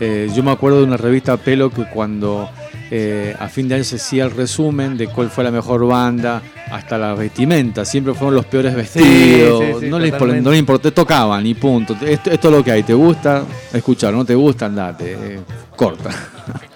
Eh, 0.00 0.30
yo 0.34 0.42
me 0.44 0.52
acuerdo 0.52 0.78
de 0.78 0.84
una 0.84 0.96
revista 0.96 1.36
Pelo 1.36 1.70
que 1.70 1.84
cuando 1.92 2.48
eh, 2.90 3.34
a 3.38 3.48
fin 3.48 3.66
de 3.68 3.74
año 3.74 3.84
se 3.84 3.96
hacía 3.96 4.24
el 4.24 4.30
resumen 4.30 4.96
de 4.96 5.08
cuál 5.08 5.28
fue 5.28 5.42
la 5.42 5.50
mejor 5.50 5.84
banda, 5.86 6.40
hasta 6.70 6.96
la 6.98 7.14
vestimenta, 7.14 7.84
siempre 7.84 8.14
fueron 8.14 8.34
los 8.36 8.46
peores 8.46 8.74
vestidos, 8.76 9.60
sí, 9.60 9.72
sí, 9.80 9.86
no, 9.88 9.98
les, 9.98 10.12
no 10.42 10.50
les 10.50 10.60
importó, 10.60 10.92
tocaban 10.92 11.44
y 11.46 11.54
punto. 11.54 11.96
Esto, 12.00 12.30
esto 12.30 12.48
es 12.48 12.54
lo 12.54 12.62
que 12.62 12.70
hay, 12.72 12.82
te 12.84 12.94
gusta, 12.94 13.42
escuchar, 13.72 14.12
no 14.14 14.24
te 14.24 14.34
gusta, 14.34 14.66
andate, 14.66 15.12
eh, 15.12 15.40
corta. 15.76 16.10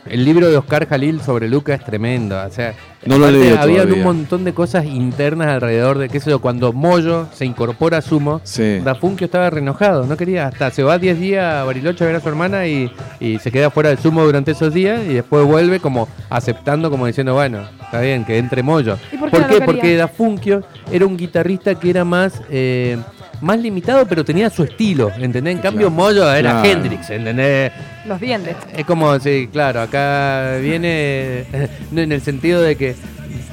El 0.04 0.24
libro 0.24 0.50
de 0.50 0.56
Oscar 0.58 0.86
Jalil 0.88 1.22
sobre 1.22 1.48
Luca 1.48 1.74
es 1.74 1.82
tremendo. 1.84 2.38
O 2.44 2.50
sea, 2.50 2.74
No 3.06 3.16
lo 3.18 3.30
leído 3.30 3.58
había 3.58 3.84
un 3.84 4.02
montón 4.02 4.44
de 4.44 4.52
cosas 4.52 4.84
internas 4.84 5.48
alrededor 5.48 5.96
de 5.96 6.08
qué 6.10 6.20
sé 6.20 6.28
yo. 6.30 6.40
Cuando 6.40 6.72
Moyo 6.72 7.28
se 7.32 7.46
incorpora 7.46 7.98
a 7.98 8.02
Sumo, 8.02 8.40
Sí. 8.44 8.80
Da 8.80 8.94
Funkio 8.94 9.24
estaba 9.26 9.48
re 9.48 9.60
enojado, 9.60 10.04
no 10.04 10.16
quería, 10.16 10.48
hasta 10.48 10.70
se 10.70 10.82
va 10.82 10.98
10 10.98 11.18
días 11.18 11.44
a 11.54 11.64
Bariloche 11.64 12.04
a 12.04 12.08
ver 12.08 12.16
a 12.16 12.20
su 12.20 12.28
hermana 12.28 12.66
y, 12.66 12.90
y 13.20 13.38
se 13.38 13.50
queda 13.50 13.70
fuera 13.70 13.88
del 13.88 13.98
Sumo 13.98 14.22
durante 14.24 14.50
esos 14.50 14.74
días 14.74 15.00
y 15.08 15.14
después 15.14 15.46
vuelve 15.46 15.80
como 15.80 16.08
aceptando, 16.28 16.90
como 16.90 17.06
diciendo, 17.06 17.32
bueno, 17.34 17.62
está 17.82 18.00
bien, 18.00 18.24
que 18.26 18.36
entre 18.36 18.62
Moyo. 18.62 18.98
¿Y 19.12 19.16
por 19.16 19.30
qué 19.30 19.36
no 19.38 19.42
lo 19.44 19.48
quería? 19.48 19.64
Porque 19.66 19.96
Da 19.96 20.08
Funkio 20.08 20.62
era 20.90 21.06
un 21.06 21.16
guitarrista 21.16 21.74
que 21.76 21.88
era 21.88 22.04
más... 22.04 22.42
eh, 22.50 22.98
más 23.42 23.58
limitado, 23.58 24.06
pero 24.06 24.24
tenía 24.24 24.48
su 24.50 24.62
estilo, 24.62 25.10
¿entendés? 25.18 25.56
En 25.56 25.60
cambio, 25.62 25.88
Claro. 25.88 26.02
Moyo 26.02 26.32
era 26.32 26.62
Claro. 26.62 26.68
Hendrix, 26.68 27.10
¿entendés? 27.10 27.72
Los 28.06 28.20
dientes. 28.20 28.56
Es 28.76 28.84
como, 28.84 29.18
sí, 29.20 29.48
claro, 29.52 29.80
acá 29.80 30.56
viene 30.60 31.44
en 31.96 32.12
el 32.12 32.20
sentido 32.20 32.62
de 32.62 32.76
que, 32.76 32.94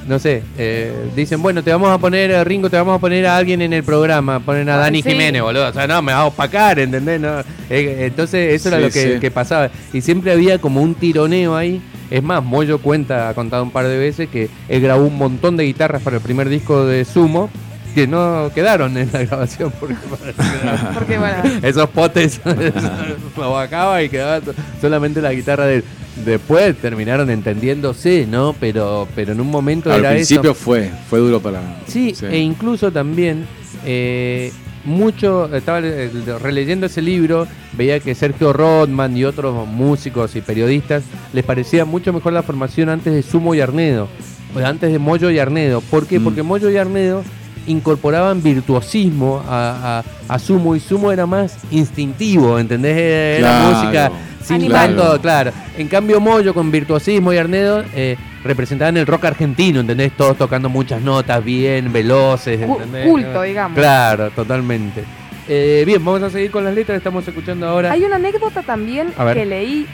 no 0.08 0.19
sé, 0.19 0.43
eh, 0.58 0.93
dicen, 1.15 1.41
bueno, 1.41 1.63
te 1.63 1.72
vamos 1.72 1.89
a 1.89 1.98
poner, 1.98 2.31
eh, 2.31 2.43
Ringo, 2.43 2.69
te 2.69 2.77
vamos 2.77 2.96
a 2.98 3.00
poner 3.00 3.25
a 3.27 3.38
alguien 3.38 3.62
en 3.62 3.74
el 3.74 3.84
programa, 3.84 4.39
ponen 4.39 4.69
a 4.69 4.75
Ay, 4.75 4.79
Dani 4.81 5.01
sí. 5.01 5.10
Jiménez, 5.12 5.41
boludo, 5.41 5.67
o 5.69 5.74
sea, 5.74 5.88
no, 5.88 6.01
me 6.01 6.13
va 6.13 6.19
a 6.19 6.25
opacar, 6.25 6.79
¿entendés? 6.79 7.19
No, 7.19 7.39
eh, 7.69 8.05
entonces, 8.08 8.53
eso 8.53 8.69
era 8.69 8.79
lo 8.79 8.89
que, 8.89 9.13
sí. 9.13 9.19
que 9.19 9.31
pasaba. 9.31 9.69
Y 9.93 10.01
siempre 10.01 10.31
había 10.31 10.60
como 10.60 10.81
un 10.81 10.96
tironeo 10.96 11.55
ahí. 11.55 11.81
Es 12.12 12.24
más, 12.24 12.43
Moyo 12.43 12.79
cuenta, 12.79 13.29
ha 13.29 13.36
contado 13.36 13.62
un 13.62 13.69
par 13.69 13.88
de 13.88 13.98
veces 13.98 14.29
que 14.29 14.50
él 14.67 14.81
grabó 14.81 15.05
un 15.05 15.15
montón 15.15 15.58
de 15.58 15.65
guitarras 15.65 16.01
para 16.01 16.15
el 16.15 16.24
primer 16.24 16.50
disco 16.50 16.86
de 16.88 17.05
Sumo 17.05 17.51
que 17.93 18.08
no 18.08 18.51
quedaron 18.53 18.98
en 18.98 19.10
la 19.12 19.24
grabación 19.24 19.72
porque 19.79 19.96
Porque 20.93 21.17
bueno. 21.17 21.43
esos 21.62 21.89
potes 21.89 22.39
lo 23.38 23.51
bajaba 23.51 24.03
y 24.03 24.10
quedaba 24.10 24.41
solamente 24.81 25.22
la 25.22 25.34
guitarra 25.34 25.65
de 25.65 25.75
él. 25.77 25.84
Después 26.25 26.75
terminaron 26.77 27.29
entendiéndose, 27.29 28.27
¿no? 28.29 28.53
Pero, 28.60 29.08
pero 29.15 29.31
en 29.31 29.39
un 29.39 29.50
momento 29.50 29.91
Al 29.91 30.01
era 30.01 30.12
principio 30.12 30.51
eso. 30.51 30.60
fue, 30.60 30.91
fue 31.10 31.19
duro 31.19 31.39
para... 31.39 31.62
Sí, 31.88 32.13
e 32.29 32.39
incluso 32.39 32.91
también 32.91 33.46
eh, 33.86 34.51
mucho, 34.84 35.53
estaba 35.55 35.79
eh, 35.81 36.12
releyendo 36.41 36.88
ese 36.88 37.01
libro, 37.01 37.48
veía 37.74 38.00
que 38.00 38.15
Sergio 38.15 38.51
Rodman 38.51 39.15
y 39.15 39.24
otros 39.24 39.67
músicos 39.67 40.36
y 40.36 40.41
periodistas 40.41 41.03
les 41.31 41.46
parecía 41.46 41.86
mucho 41.86 42.12
mejor 42.12 42.34
la 42.34 42.43
formación 42.43 42.89
antes 42.89 43.13
de 43.13 43.24
Sumo 43.24 43.55
y 43.55 43.62
Arnedo, 43.62 44.10
o 44.55 44.60
antes 44.60 44.91
de 44.91 45.00
Moyo 45.00 45.29
y 45.29 45.39
Arnedo. 45.39 45.81
¿Por 45.81 46.05
qué? 46.08 46.19
Mm. 46.19 46.24
Porque 46.24 46.43
Moyo 46.43 46.69
y 46.69 46.77
Arnedo 46.77 47.24
incorporaban 47.70 48.42
virtuosismo 48.44 49.44
a, 49.48 50.04
a- 50.28 50.34
a 50.34 50.40
Sumo 50.40 50.76
y 50.76 50.80
Sumo 50.80 51.12
era 51.12 51.26
más 51.26 51.58
instintivo, 51.72 52.60
¿entendés? 52.60 52.98
Era 52.98 53.40
Claro, 53.40 53.76
música 53.76 54.12
sin 54.44 54.56
Animal. 54.58 54.96
tanto, 54.96 55.22
claro. 55.22 55.52
En 55.78 55.88
cambio 55.88 56.20
Moyo 56.20 56.54
con 56.54 56.72
virtuosismo 56.72 57.32
y 57.34 57.38
Arnedo 57.38 57.84
eh, 57.96 58.16
representaban 58.44 58.98
el 58.98 59.06
rock 59.06 59.26
argentino, 59.26 59.80
¿entendés? 59.82 60.12
Todos 60.18 60.38
tocando 60.38 60.70
muchas 60.70 61.02
notas 61.02 61.44
bien, 61.44 61.92
veloces, 61.94 62.60
¿entendés? 62.62 63.08
culto, 63.08 63.42
digamos. 63.44 63.78
Claro, 63.78 64.32
totalmente. 64.32 65.04
Eh, 65.48 65.84
bien, 65.86 66.04
vamos 66.06 66.22
a 66.24 66.30
seguir 66.30 66.52
con 66.52 66.64
las 66.64 66.74
letras, 66.76 66.98
estamos 66.98 67.28
escuchando 67.28 67.68
ahora. 67.68 67.92
Hay 67.92 68.04
una 68.04 68.18
anécdota 68.18 68.62
también 68.62 69.14
que 69.34 69.46
leí 69.46 69.88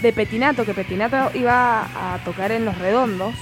de 0.00 0.12
Petinato, 0.12 0.64
que 0.64 0.72
Petinato 0.74 1.30
iba 1.34 1.82
a 1.82 2.18
tocar 2.24 2.50
en 2.52 2.64
Los 2.64 2.76
Redondos. 2.78 3.34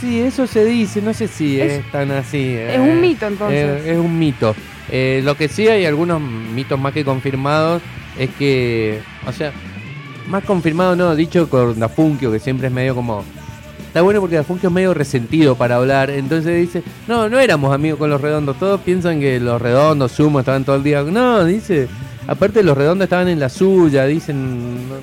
Sí, 0.00 0.20
eso 0.20 0.46
se 0.46 0.64
dice, 0.64 1.00
no 1.00 1.14
sé 1.14 1.28
si 1.28 1.60
es, 1.60 1.72
Es- 1.74 1.90
tan 1.92 2.10
así. 2.10 2.54
es 2.56 2.78
un 2.78 3.00
mito, 3.00 3.26
entonces. 3.26 3.82
eh, 3.86 3.92
es 3.92 3.98
un 3.98 4.18
mito. 4.18 4.54
Eh, 4.90 5.22
lo 5.24 5.36
que 5.36 5.48
sí 5.48 5.66
hay 5.68 5.86
algunos 5.86 6.20
mitos 6.20 6.78
más 6.78 6.92
que 6.92 7.04
confirmados 7.04 7.80
es 8.18 8.28
que, 8.38 9.00
o 9.26 9.32
sea, 9.32 9.52
más 10.28 10.44
confirmado 10.44 10.94
no, 10.96 11.14
dicho 11.16 11.48
con 11.48 11.78
Dafunkio, 11.78 12.30
que 12.30 12.38
siempre 12.38 12.68
es 12.68 12.72
medio 12.72 12.94
como... 12.94 13.24
Está 13.86 14.02
bueno 14.02 14.20
porque 14.20 14.34
Dafunkio 14.36 14.68
es 14.70 14.74
medio 14.74 14.92
resentido 14.92 15.54
para 15.54 15.76
hablar, 15.76 16.10
entonces 16.10 16.60
dice, 16.60 16.82
no, 17.06 17.28
no 17.28 17.38
éramos 17.38 17.72
amigos 17.72 17.98
con 18.00 18.10
los 18.10 18.20
redondos, 18.20 18.58
todos 18.58 18.80
piensan 18.80 19.20
que 19.20 19.38
los 19.38 19.62
redondos, 19.62 20.10
Sumo, 20.12 20.40
estaban 20.40 20.64
todo 20.64 20.76
el 20.76 20.82
día... 20.82 21.02
No, 21.02 21.44
dice, 21.44 21.86
aparte 22.26 22.62
los 22.64 22.76
redondos 22.76 23.04
estaban 23.06 23.28
en 23.28 23.38
la 23.38 23.48
suya, 23.48 24.04
dicen, 24.06 24.88
no, 24.88 24.96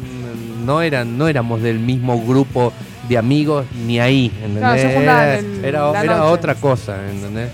no 0.65 0.81
eran, 0.81 1.17
no 1.17 1.27
éramos 1.29 1.61
del 1.61 1.79
mismo 1.79 2.21
grupo 2.21 2.73
de 3.09 3.17
amigos 3.17 3.65
ni 3.85 3.99
ahí, 3.99 4.31
¿entendés? 4.43 4.61
Claro, 4.61 4.79
Era- 5.01 5.39
en 5.39 5.65
era 5.65 6.03
era 6.03 6.25
otra 6.25 6.55
cosa, 6.55 6.97
¿entendés? 7.09 7.49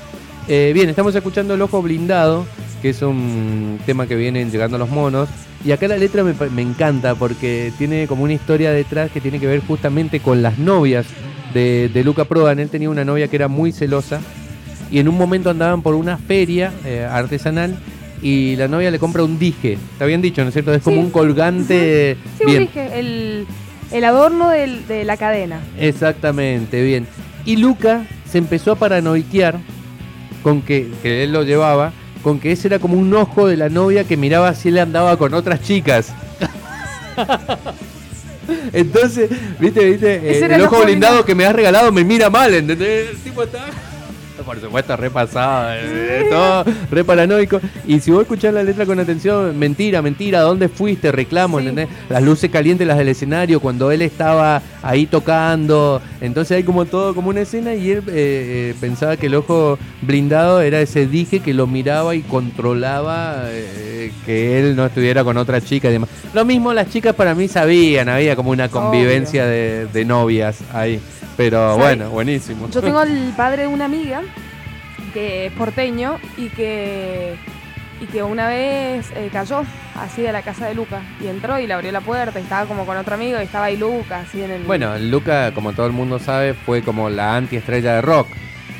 Eh, 0.47 0.71
bien, 0.73 0.89
estamos 0.89 1.13
escuchando 1.15 1.53
El 1.55 1.61
Ojo 1.61 1.81
Blindado, 1.81 2.45
que 2.81 2.89
es 2.89 3.01
un 3.01 3.79
tema 3.85 4.07
que 4.07 4.15
vienen 4.15 4.51
llegando 4.51 4.77
los 4.77 4.89
monos. 4.89 5.27
Y 5.65 5.71
acá 5.71 5.87
la 5.87 5.97
letra 5.97 6.23
me, 6.23 6.33
me 6.51 6.61
encanta 6.61 7.15
porque 7.15 7.73
tiene 7.77 8.07
como 8.07 8.23
una 8.23 8.33
historia 8.33 8.71
detrás 8.71 9.09
que 9.11 9.19
tiene 9.19 9.39
que 9.39 9.47
ver 9.47 9.61
justamente 9.65 10.19
con 10.19 10.41
las 10.41 10.57
novias 10.59 11.05
de, 11.53 11.89
de 11.93 12.03
Luca 12.03 12.25
Prodan. 12.25 12.59
Él 12.59 12.69
tenía 12.69 12.89
una 12.89 13.03
novia 13.03 13.27
que 13.27 13.35
era 13.35 13.47
muy 13.47 13.71
celosa 13.71 14.21
y 14.91 14.99
en 14.99 15.07
un 15.09 15.17
momento 15.17 15.49
andaban 15.49 15.81
por 15.81 15.95
una 15.95 16.17
feria 16.17 16.71
eh, 16.85 17.05
artesanal 17.09 17.77
y 18.21 18.55
la 18.55 18.67
novia 18.67 18.89
le 18.91 18.99
compra 18.99 19.23
un 19.23 19.37
dije. 19.39 19.73
Está 19.93 20.05
bien 20.05 20.21
dicho, 20.21 20.41
¿no 20.43 20.47
es 20.49 20.53
cierto? 20.53 20.73
Es 20.73 20.83
como 20.83 20.97
Sí. 20.97 21.03
un 21.03 21.09
colgante. 21.09 22.17
Sí, 22.37 22.45
bien. 22.45 22.59
dije, 22.61 22.99
el, 22.99 23.47
el 23.91 24.03
adorno 24.03 24.49
del- 24.49 24.85
de 24.87 25.03
la 25.05 25.17
cadena. 25.17 25.59
Exactamente, 25.79 26.81
bien. 26.83 27.07
Y 27.45 27.55
Luca 27.57 28.05
se 28.29 28.37
empezó 28.37 28.71
a 28.73 28.75
paranoiquear 28.75 29.59
con 30.43 30.61
que, 30.61 30.89
que 31.01 31.23
él 31.23 31.31
lo 31.33 31.43
llevaba, 31.43 31.93
con 32.23 32.39
que 32.39 32.51
ese 32.51 32.67
era 32.67 32.79
como 32.79 32.95
un 32.97 33.13
ojo 33.13 33.47
de 33.47 33.57
la 33.57 33.69
novia 33.69 34.03
que 34.03 34.17
miraba 34.17 34.53
si 34.53 34.69
él 34.69 34.79
andaba 34.79 35.17
con 35.17 35.33
otras 35.33 35.61
chicas. 35.61 36.13
Entonces, 38.73 39.29
viste, 39.59 39.83
viste, 39.85 40.15
Eh, 40.15 40.39
el 40.45 40.61
ojo 40.61 40.77
blindado 40.77 40.85
blindado. 40.85 41.25
que 41.25 41.35
me 41.35 41.45
has 41.45 41.53
regalado 41.55 41.91
me 41.91 42.03
mira 42.03 42.29
mal, 42.29 42.53
¿entendés? 42.53 43.09
El 43.11 43.17
tipo 43.17 43.43
está... 43.43 43.65
Por 44.47 44.61
supuesto, 44.61 44.95
repasado, 44.95 45.73
eh, 45.73 46.25
todo 46.29 46.63
re 46.89 47.03
paranoico. 47.03 47.59
Y 47.85 47.99
si 47.99 48.11
vos 48.11 48.21
escuchás 48.21 48.53
la 48.53 48.63
letra 48.63 48.85
con 48.85 48.97
atención, 48.97 49.59
mentira, 49.59 50.01
mentira, 50.01 50.39
¿dónde 50.39 50.69
fuiste? 50.69 51.11
Reclamo, 51.11 51.59
Sí. 51.59 51.67
¿entendés? 51.67 51.89
Las 52.09 52.23
luces 52.23 52.49
calientes, 52.49 52.87
las 52.87 52.97
del 52.97 53.09
escenario, 53.09 53.59
cuando 53.59 53.91
él 53.91 54.01
estaba 54.01 54.61
ahí 54.81 55.05
tocando. 55.05 56.01
Entonces 56.21 56.55
hay 56.57 56.63
como 56.63 56.85
todo, 56.85 57.13
como 57.13 57.29
una 57.29 57.41
escena 57.41 57.75
y 57.75 57.91
él 57.91 57.97
eh, 57.99 58.03
eh, 58.71 58.75
pensaba 58.79 59.17
que 59.17 59.25
el 59.27 59.35
ojo 59.35 59.77
blindado 60.01 60.61
era 60.61 60.79
ese 60.79 61.07
dije 61.07 61.41
que 61.41 61.53
lo 61.53 61.67
miraba 61.67 62.15
y 62.15 62.21
controlaba 62.21 63.43
eh, 63.49 64.11
que 64.25 64.59
él 64.59 64.75
no 64.77 64.85
estuviera 64.85 65.25
con 65.25 65.35
otra 65.35 65.59
chica 65.59 65.89
y 65.89 65.91
demás. 65.91 66.09
Lo 66.33 66.45
mismo 66.45 66.73
las 66.73 66.89
chicas 66.89 67.13
para 67.13 67.35
mí 67.35 67.49
sabían, 67.49 68.07
había 68.07 68.37
como 68.37 68.51
una 68.51 68.69
convivencia 68.69 69.45
de, 69.45 69.87
de 69.91 70.05
novias 70.05 70.59
ahí. 70.73 71.01
Pero 71.35 71.77
bueno, 71.77 72.09
buenísimo. 72.09 72.67
Yo 72.71 72.81
tengo 72.81 73.01
el 73.03 73.31
padre 73.37 73.63
de 73.63 73.67
una 73.67 73.85
amiga 73.85 74.21
que 75.17 75.47
es 75.47 75.53
porteño 75.53 76.19
y 76.37 76.49
que 76.49 77.33
y 77.99 78.05
que 78.05 78.21
una 78.21 78.47
vez 78.49 79.09
eh, 79.15 79.31
cayó 79.33 79.63
así 79.95 80.21
de 80.21 80.31
la 80.31 80.43
casa 80.43 80.67
de 80.67 80.75
Luca 80.75 81.01
y 81.19 81.25
entró 81.25 81.59
y 81.59 81.65
le 81.65 81.73
abrió 81.73 81.91
la 81.91 82.01
puerta 82.01 82.39
y 82.39 82.43
estaba 82.43 82.67
como 82.67 82.85
con 82.85 82.95
otro 82.97 83.15
amigo 83.15 83.39
y 83.39 83.45
estaba 83.45 83.65
ahí 83.65 83.77
Luca 83.77 84.19
así 84.19 84.43
en 84.43 84.51
el 84.51 84.63
Bueno, 84.65 84.95
Luca, 84.99 85.53
como 85.55 85.73
todo 85.73 85.87
el 85.87 85.93
mundo 85.93 86.19
sabe, 86.19 86.53
fue 86.53 86.83
como 86.83 87.09
la 87.09 87.35
antiestrella 87.35 87.95
de 87.95 88.01
rock. 88.03 88.27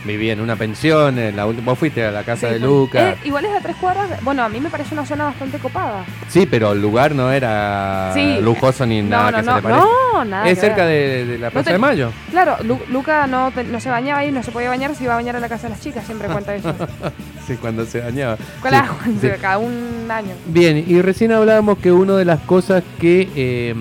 Vivía 0.07 0.33
en 0.33 0.39
una 0.41 0.55
pensión, 0.55 1.19
en 1.19 1.35
la 1.35 1.45
última, 1.45 1.65
vos 1.71 1.79
fuiste 1.79 2.05
a 2.05 2.11
la 2.11 2.23
casa 2.23 2.47
Sí, 2.47 2.53
de 2.53 2.59
Luca. 2.61 3.09
Eh, 3.11 3.15
igual 3.25 3.43
es 3.45 3.51
a 3.51 3.59
tres 3.59 3.75
cuadras. 3.75 4.23
Bueno, 4.23 4.41
a 4.43 4.47
mí 4.49 4.59
me 4.61 4.69
parece 4.69 4.93
una 4.93 5.05
zona 5.05 5.25
bastante 5.25 5.57
copada. 5.59 6.05
Sí, 6.29 6.47
pero 6.49 6.71
el 6.71 6.81
lugar 6.81 7.13
no 7.13 7.31
era 7.31 8.11
Sí. 8.13 8.39
lujoso 8.41 8.85
ni 8.85 9.01
No, 9.01 9.09
nada 9.09 9.31
no, 9.31 9.37
que 9.37 9.61
se 9.61 9.67
le 9.67 9.73
no, 9.75 10.25
nada. 10.25 10.49
es 10.49 10.59
cerca 10.59 10.85
de, 10.85 11.25
de 11.25 11.37
la 11.37 11.49
Plaza 11.51 11.65
te- 11.65 11.73
de 11.73 11.77
Mayo. 11.79 12.11
Claro, 12.31 12.55
Lu- 12.63 12.79
Luca 12.89 13.27
no, 13.27 13.51
te- 13.51 13.65
no 13.65 13.79
se 13.81 13.89
bañaba 13.89 14.19
ahí, 14.21 14.31
no 14.31 14.41
se 14.43 14.51
podía 14.51 14.69
bañar, 14.69 14.95
se 14.95 15.03
iba 15.03 15.13
a 15.13 15.17
bañar 15.17 15.35
a 15.35 15.39
la 15.41 15.49
casa 15.49 15.63
de 15.63 15.69
las 15.73 15.81
chicas, 15.81 16.05
siempre 16.05 16.27
cuenta 16.29 16.55
eso. 16.55 16.73
Sí, 17.45 17.55
cuando 17.55 17.85
se 17.85 17.99
bañaba. 18.01 18.37
Sí. 19.21 19.29
cada 19.41 19.57
un 19.57 20.07
año. 20.09 20.33
Bien, 20.47 20.83
y 20.87 21.01
recién 21.01 21.31
hablábamos 21.31 21.77
que 21.79 21.91
una 21.91 22.15
de 22.15 22.25
las 22.25 22.39
cosas 22.41 22.83
que 22.99 23.29
eh, 23.35 23.75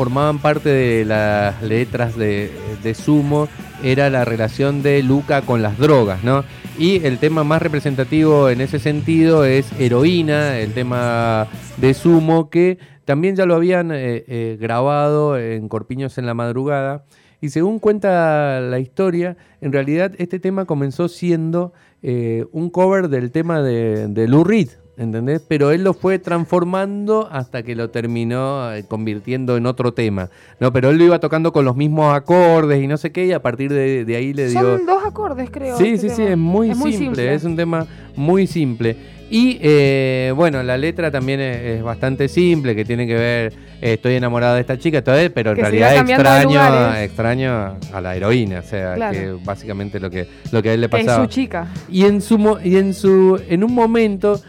formaban 0.00 0.38
parte 0.38 0.70
de 0.70 1.04
las 1.04 1.62
letras 1.62 2.16
de, 2.16 2.50
de 2.82 2.94
Sumo 2.94 3.48
era 3.82 4.08
la 4.08 4.24
relación 4.24 4.82
de 4.82 5.02
Luca 5.02 5.42
con 5.42 5.60
las 5.60 5.76
drogas, 5.76 6.24
¿no? 6.24 6.42
Y 6.78 7.04
el 7.04 7.18
tema 7.18 7.44
más 7.44 7.60
representativo 7.60 8.48
en 8.48 8.62
ese 8.62 8.78
sentido 8.78 9.44
es 9.44 9.70
Heroína, 9.78 10.58
el 10.58 10.72
tema 10.72 11.48
de 11.76 11.92
Sumo, 11.92 12.48
que 12.48 12.78
también 13.04 13.36
ya 13.36 13.44
lo 13.44 13.54
habían 13.54 13.92
eh, 13.92 14.24
eh, 14.26 14.56
grabado 14.58 15.38
en 15.38 15.68
Corpiños 15.68 16.16
en 16.16 16.24
la 16.24 16.32
madrugada. 16.32 17.04
Y 17.42 17.50
según 17.50 17.78
cuenta 17.78 18.58
la 18.62 18.78
historia, 18.78 19.36
en 19.60 19.70
realidad 19.70 20.12
este 20.16 20.40
tema 20.40 20.64
comenzó 20.64 21.08
siendo 21.08 21.74
eh, 22.02 22.46
un 22.52 22.70
cover 22.70 23.08
del 23.10 23.32
tema 23.32 23.60
de, 23.60 24.08
de 24.08 24.28
Lou 24.28 24.44
Reed, 24.44 24.70
¿entendés? 25.00 25.42
Pero 25.48 25.70
él 25.72 25.82
lo 25.82 25.94
fue 25.94 26.18
transformando 26.18 27.28
hasta 27.32 27.62
que 27.62 27.74
lo 27.74 27.88
terminó 27.90 28.72
eh, 28.72 28.84
convirtiendo 28.86 29.56
en 29.56 29.66
otro 29.66 29.92
tema, 29.94 30.28
¿no? 30.60 30.72
Pero 30.72 30.90
él 30.90 30.98
lo 30.98 31.04
iba 31.04 31.18
tocando 31.18 31.52
con 31.52 31.64
los 31.64 31.74
mismos 31.74 32.14
acordes 32.14 32.82
y 32.82 32.86
no 32.86 32.96
sé 32.98 33.10
qué, 33.10 33.26
y 33.26 33.32
a 33.32 33.40
partir 33.40 33.72
de, 33.72 34.04
de 34.04 34.16
ahí 34.16 34.32
le 34.34 34.48
dio... 34.48 34.60
Son 34.60 34.86
dos 34.86 35.02
acordes, 35.04 35.48
creo. 35.50 35.76
Sí, 35.78 35.88
este 35.94 36.10
sí, 36.10 36.14
sí, 36.16 36.22
tema. 36.24 36.30
es 36.66 36.76
muy, 36.76 36.92
simple, 36.92 37.34
es 37.34 37.44
un 37.44 37.56
tema 37.56 37.86
muy 38.14 38.46
simple. 38.46 38.96
Y 39.32 39.58
eh, 39.62 40.32
bueno, 40.34 40.60
la 40.64 40.76
letra 40.76 41.08
también 41.12 41.38
es, 41.40 41.56
es 41.78 41.82
bastante 41.84 42.26
simple, 42.28 42.74
que 42.74 42.84
tiene 42.84 43.06
que 43.06 43.14
ver, 43.14 43.52
eh, 43.80 43.92
estoy 43.92 44.14
enamorado 44.16 44.56
de 44.56 44.60
esta 44.62 44.76
chica, 44.76 45.02
todo 45.04 45.14
pero 45.32 45.50
en 45.50 45.56
Que 45.56 45.62
realidad 45.62 45.96
extraño, 45.98 46.94
extraño 46.96 47.76
a 47.92 48.00
la 48.00 48.16
heroína, 48.16 48.58
o 48.58 48.62
sea, 48.64 48.94
Claro. 48.96 49.16
que 49.16 49.32
básicamente 49.44 50.00
lo 50.00 50.10
que, 50.10 50.26
lo 50.50 50.60
que 50.60 50.70
a 50.70 50.74
él 50.74 50.80
le 50.80 50.88
Que 50.88 50.96
es 50.98 51.04
pasaba. 51.06 51.24
su 51.24 51.30
chica. 51.30 51.68
Y 51.88 52.06
en 52.06 52.20
su 52.20 52.58
y 52.64 52.76
en 52.76 52.92
su 52.92 53.40
en 53.48 53.62
un 53.62 53.72
momento 53.72 54.40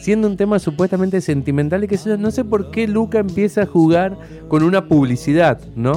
siendo 0.00 0.28
un 0.28 0.36
tema 0.36 0.58
supuestamente 0.58 1.20
sentimental 1.20 1.84
y 1.84 1.88
que 1.88 1.96
yo, 1.96 2.16
no 2.16 2.30
sé 2.30 2.44
por 2.44 2.70
qué 2.70 2.86
Luca 2.86 3.18
empieza 3.18 3.62
a 3.62 3.66
jugar 3.66 4.16
con 4.48 4.62
una 4.62 4.86
publicidad, 4.86 5.60
¿no? 5.74 5.92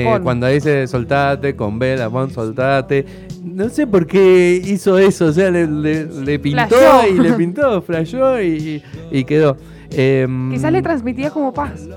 Eh, 0.00 0.04
cuando 0.22 0.46
dice 0.48 0.86
soltate 0.86 1.56
con 1.56 1.78
Bella 1.78 2.08
Bon, 2.08 2.30
soltate. 2.30 3.06
No 3.42 3.68
sé 3.70 3.86
por 3.86 4.06
qué 4.06 4.60
hizo 4.64 4.98
eso, 4.98 5.26
o 5.26 5.32
sea, 5.32 5.50
le, 5.50 5.66
le- 5.66 6.04
le 6.04 6.38
pintó 6.38 6.76
Flashó. 6.76 7.08
y 7.08 7.18
le 7.18 7.32
pintó, 7.32 7.82
flashó 7.82 8.40
y, 8.42 8.82
y 9.10 9.24
quedó. 9.24 9.56
Em, 9.90 10.50
Quizás 10.52 10.72
le 10.72 10.82
transmitía 10.82 11.30
como 11.30 11.52
paz. 11.54 11.88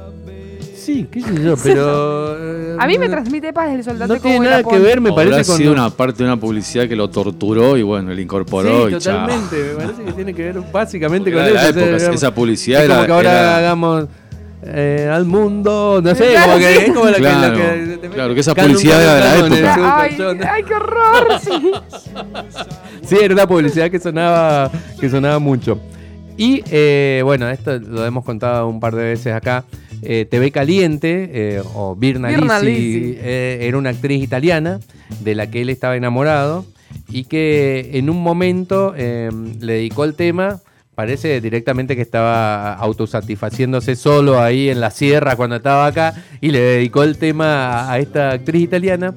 Sí, 0.86 1.08
qué 1.12 1.22
sé 1.22 1.44
yo, 1.44 1.56
pero. 1.63 2.38
eh, 2.39 2.77
A 2.80 2.86
mí 2.88 2.98
me 2.98 3.10
transmite 3.10 3.51
paz 3.54 3.72
el 3.74 3.84
soldado 3.84 4.13
No 4.13 4.20
tiene 4.22 4.39
nada 4.48 4.63
que 4.63 4.77
ver, 4.80 5.01
me 5.01 5.10
Habrá 5.10 5.24
parece 5.32 5.50
con. 5.50 5.58
sido 5.58 5.72
una 5.74 5.89
parte 5.89 6.20
de 6.24 6.30
una 6.30 6.39
publicidad 6.39 6.88
que 6.88 6.96
lo 6.96 7.10
torturó 7.10 7.75
y 7.77 7.82
bueno, 7.84 8.13
le 8.13 8.22
incorporó 8.22 8.88
Sí, 8.89 8.96
y 8.96 9.00
chao. 9.00 9.13
totalmente. 9.25 9.56
Me 9.77 9.84
parece 9.84 10.04
que 10.04 10.12
tiene 10.13 10.34
que 10.34 10.44
ver 10.44 10.60
básicamente 10.72 11.30
Era 11.32 11.39
con 11.39 11.48
eso. 11.48 11.56
la 11.56 11.70
o 11.70 11.74
sea, 11.74 11.88
época, 12.00 12.13
esa 12.13 12.36
publicidad 12.36 12.82
es 12.84 12.88
como 12.89 13.00
era- 13.00 13.08
que 13.08 13.13
ahora 13.13 13.32
era- 13.32 13.58
hagamos 13.58 14.06
eh, 14.68 15.10
al 15.13 15.25
mundo, 15.25 16.01
no 16.04 16.15
sé, 16.15 16.30
Claro, 16.32 16.46
como 16.54 16.58
que 16.60 16.74
sí. 16.75 16.80
es 16.86 16.92
como 16.94 17.06
la 17.06 17.13
que- 17.18 17.22
la 17.22 17.30
Claro, 17.39 17.56
que, 17.58 17.98
te 18.01 18.10
claro, 18.10 18.34
que 18.34 18.39
esa 18.39 18.56
publicidad 18.56 19.01
era 19.01 19.13
de 19.44 19.50
la 19.62 20.08
época. 20.08 20.54
ay, 20.54 20.63
qué 20.63 20.74
horror, 20.74 21.27
sí. 21.39 21.72
Sí, 23.04 23.18
era 23.22 23.34
una 23.34 23.48
publicidad 23.48 23.89
que 23.92 24.00
sonaba, 24.00 24.72
que 25.00 25.10
sonaba 25.10 25.38
mucho. 25.39 25.80
Y 26.38 26.63
eh, 26.70 27.22
bueno, 27.24 27.48
esto 27.50 27.77
lo 27.80 28.06
hemos 28.06 28.25
contado 28.25 28.68
un 28.68 28.80
par 28.80 28.96
de 28.96 29.04
veces 29.04 29.34
acá. 29.34 29.63
Eh, 30.02 30.25
TV 30.30 30.52
Caliente, 30.52 31.30
eh, 31.34 31.62
o 31.74 31.96
Birna, 31.96 32.30
Birna 32.30 32.60
Lisi, 32.60 33.00
Lisi. 33.00 33.18
eh, 33.22 33.60
era 33.62 33.78
una 33.78 33.90
actriz 33.92 34.22
italiana 34.22 34.80
de 35.22 35.36
la 35.36 35.50
que 35.50 35.62
él 35.62 35.70
estaba 35.70 35.96
enamorado 35.96 36.66
y 37.10 37.24
que 37.25 37.92
en 37.94 38.10
un 38.10 38.22
momento 38.22 38.94
eh, 38.98 39.30
le 39.60 39.74
dedicó 39.74 40.04
el 40.04 40.14
tema. 40.16 40.60
Parece 40.96 41.42
directamente 41.42 41.96
que 41.96 42.02
estaba 42.02 42.74
autosatisfaciéndose 42.75 43.96
solo 43.96 44.40
ahí 44.42 44.70
en 44.70 44.80
la 44.80 44.92
sierra 44.92 45.36
cuando 45.36 45.58
estaba 45.58 45.88
acá 45.88 46.14
y 46.40 46.52
le 46.52 46.60
dedicó 46.60 47.04
el 47.04 47.18
tema 47.18 47.68
a- 47.82 47.92
a 47.94 48.00
esta 48.00 48.32
actriz 48.32 48.62
italiana. 48.64 49.14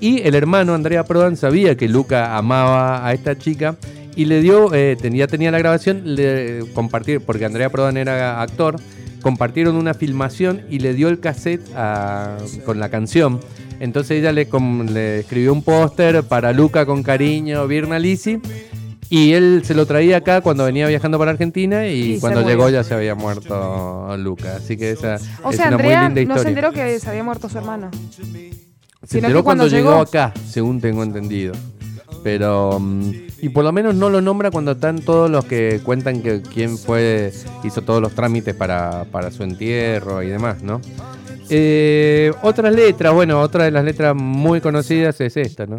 Y 0.00 0.20
el 0.22 0.34
hermano 0.34 0.74
Andrea 0.74 1.04
Prodan 1.04 1.36
sabía 1.36 1.76
que 1.76 1.88
Luca 1.88 2.36
amaba 2.36 3.06
a 3.06 3.12
esta 3.14 3.38
chica 3.38 3.76
y 4.16 4.26
le 4.26 4.40
dio, 4.42 4.74
eh, 4.74 4.96
tenía, 5.00 5.26
tenía 5.26 5.50
la 5.50 5.58
grabación, 5.58 6.02
le 6.14 6.60
compartir, 6.74 7.20
porque 7.20 7.44
Andrea 7.46 7.70
Prodan 7.70 7.96
era 7.96 8.42
actor, 8.42 8.76
compartieron 9.24 9.74
una 9.74 9.94
filmación 9.94 10.60
y 10.70 10.78
le 10.78 10.94
dio 10.94 11.08
el 11.08 11.18
cassette 11.18 11.66
a- 11.74 12.36
con 12.64 12.78
la 12.78 12.90
canción. 12.90 13.40
Entonces 13.80 14.20
ella 14.20 14.30
le, 14.30 14.46
com- 14.48 14.86
le 14.86 15.20
escribió 15.20 15.52
un 15.52 15.62
póster 15.62 16.22
para 16.22 16.52
Luca 16.52 16.86
con 16.86 17.02
cariño, 17.02 17.66
Birna 17.66 17.98
Lisi. 17.98 18.38
Y 19.10 19.32
él 19.32 19.62
se 19.64 19.74
lo 19.74 19.84
traía 19.86 20.18
acá 20.18 20.40
cuando 20.40 20.64
venía 20.64 20.86
viajando 20.88 21.18
para 21.18 21.30
Argentina 21.32 21.86
y, 21.86 22.18
cuando 22.20 22.42
llegó 22.42 22.68
ya 22.70 22.82
se 22.84 22.94
había 22.94 23.14
muerto 23.14 24.16
Luca. 24.18 24.56
Así 24.56 24.76
que 24.76 24.92
esa 24.92 25.18
O 25.42 25.50
es 25.50 25.56
sea, 25.56 25.68
una 25.68 25.76
muy 25.78 25.86
linda 25.88 26.08
no 26.08 26.20
historia. 26.20 26.42
se 26.42 26.48
enteró 26.48 26.72
que 26.72 26.98
se 27.00 27.10
había 27.10 27.22
muerto 27.24 27.48
su 27.48 27.58
hermano. 27.58 27.90
Se 29.06 29.18
enteró 29.18 29.44
cuando 29.44 29.64
cuando 29.64 29.66
llegó 29.66 29.90
llegó. 29.90 30.00
acá, 30.02 30.32
según 30.48 30.80
tengo 30.80 31.02
entendido. 31.02 31.52
Pero. 32.24 32.80
mm, 32.80 33.10
y 33.42 33.50
por 33.50 33.62
lo 33.62 33.70
menos 33.70 33.94
no 33.94 34.08
lo 34.10 34.20
nombra 34.20 34.50
cuando 34.50 34.72
están 34.72 35.00
todos 35.00 35.30
los 35.30 35.44
que 35.44 35.80
cuentan 35.84 36.22
que 36.22 36.42
quién 36.42 36.78
fue. 36.78 37.32
hizo 37.62 37.82
todos 37.82 38.02
los 38.02 38.14
trámites 38.14 38.54
para, 38.56 39.04
para 39.12 39.30
su 39.30 39.44
entierro 39.44 40.22
y 40.22 40.28
demás, 40.28 40.62
¿no? 40.62 40.80
Eh, 41.50 42.32
otras 42.42 42.74
letras, 42.74 43.12
bueno, 43.12 43.40
otra 43.40 43.64
de 43.64 43.70
las 43.70 43.84
letras 43.84 44.16
muy 44.16 44.60
conocidas 44.60 45.20
es 45.20 45.36
esta, 45.36 45.66
¿no? 45.66 45.76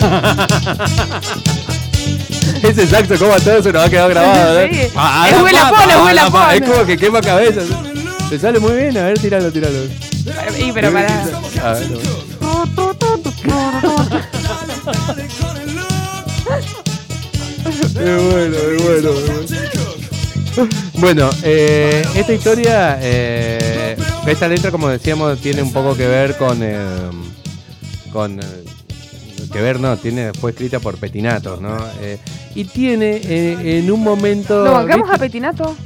Es 2.68 2.78
exacto 2.78 3.16
como 3.18 3.32
a 3.32 3.38
todos 3.40 3.64
se 3.64 3.72
nos 3.72 3.84
ha 3.84 3.88
quedado 3.90 4.08
grabado. 4.10 4.60
Sí. 4.68 4.80
Ah, 4.94 5.26
Es 5.28 5.32
es 5.32 5.38
ah, 5.38 5.42
huela 5.42 6.14
la 6.14 6.30
papa, 6.30 6.48
pon. 6.50 6.62
Es 6.62 6.70
como 6.70 6.86
que 6.86 6.96
quema 6.96 7.20
cabeza. 7.20 7.60
Te 8.28 8.38
sale 8.38 8.58
muy 8.60 8.72
bien, 8.74 8.96
a 8.98 9.04
ver, 9.04 9.18
tiralo, 9.18 9.50
tiralo. 9.50 9.78
Y 10.58 10.72
pero 10.72 10.92
para. 10.92 11.24
A 11.64 11.72
ver. 11.74 11.86
Es 17.70 17.94
bueno, 17.94 18.56
es 18.56 18.82
bueno, 18.82 19.10
es 19.10 19.24
bueno. 19.26 20.68
Bueno, 20.94 21.30
eh, 21.42 22.04
esta 22.14 22.32
historia, 22.32 22.98
eh, 23.00 23.96
esta 24.26 24.48
letra, 24.48 24.70
como 24.70 24.88
decíamos, 24.88 25.38
tiene 25.40 25.62
un 25.62 25.72
poco 25.72 25.96
que 25.96 26.06
ver 26.06 26.36
con. 26.36 26.58
eh, 26.62 26.76
con. 28.12 28.40
Que 29.50 29.60
ver, 29.60 29.80
no, 29.80 29.96
tiene, 29.96 30.32
fue 30.32 30.50
escrita 30.52 30.80
por 30.80 30.96
Petinatos, 30.98 31.60
¿no? 31.60 31.76
Eh, 32.00 32.18
y 32.54 32.64
tiene 32.64 33.20
eh, 33.24 33.78
en 33.78 33.90
un 33.90 34.02
momento. 34.02 34.64
¿Lo 34.64 34.72
bancamos 34.72 35.08
¿viste? 35.08 35.16
a 35.16 35.18
Petinato? 35.18 35.76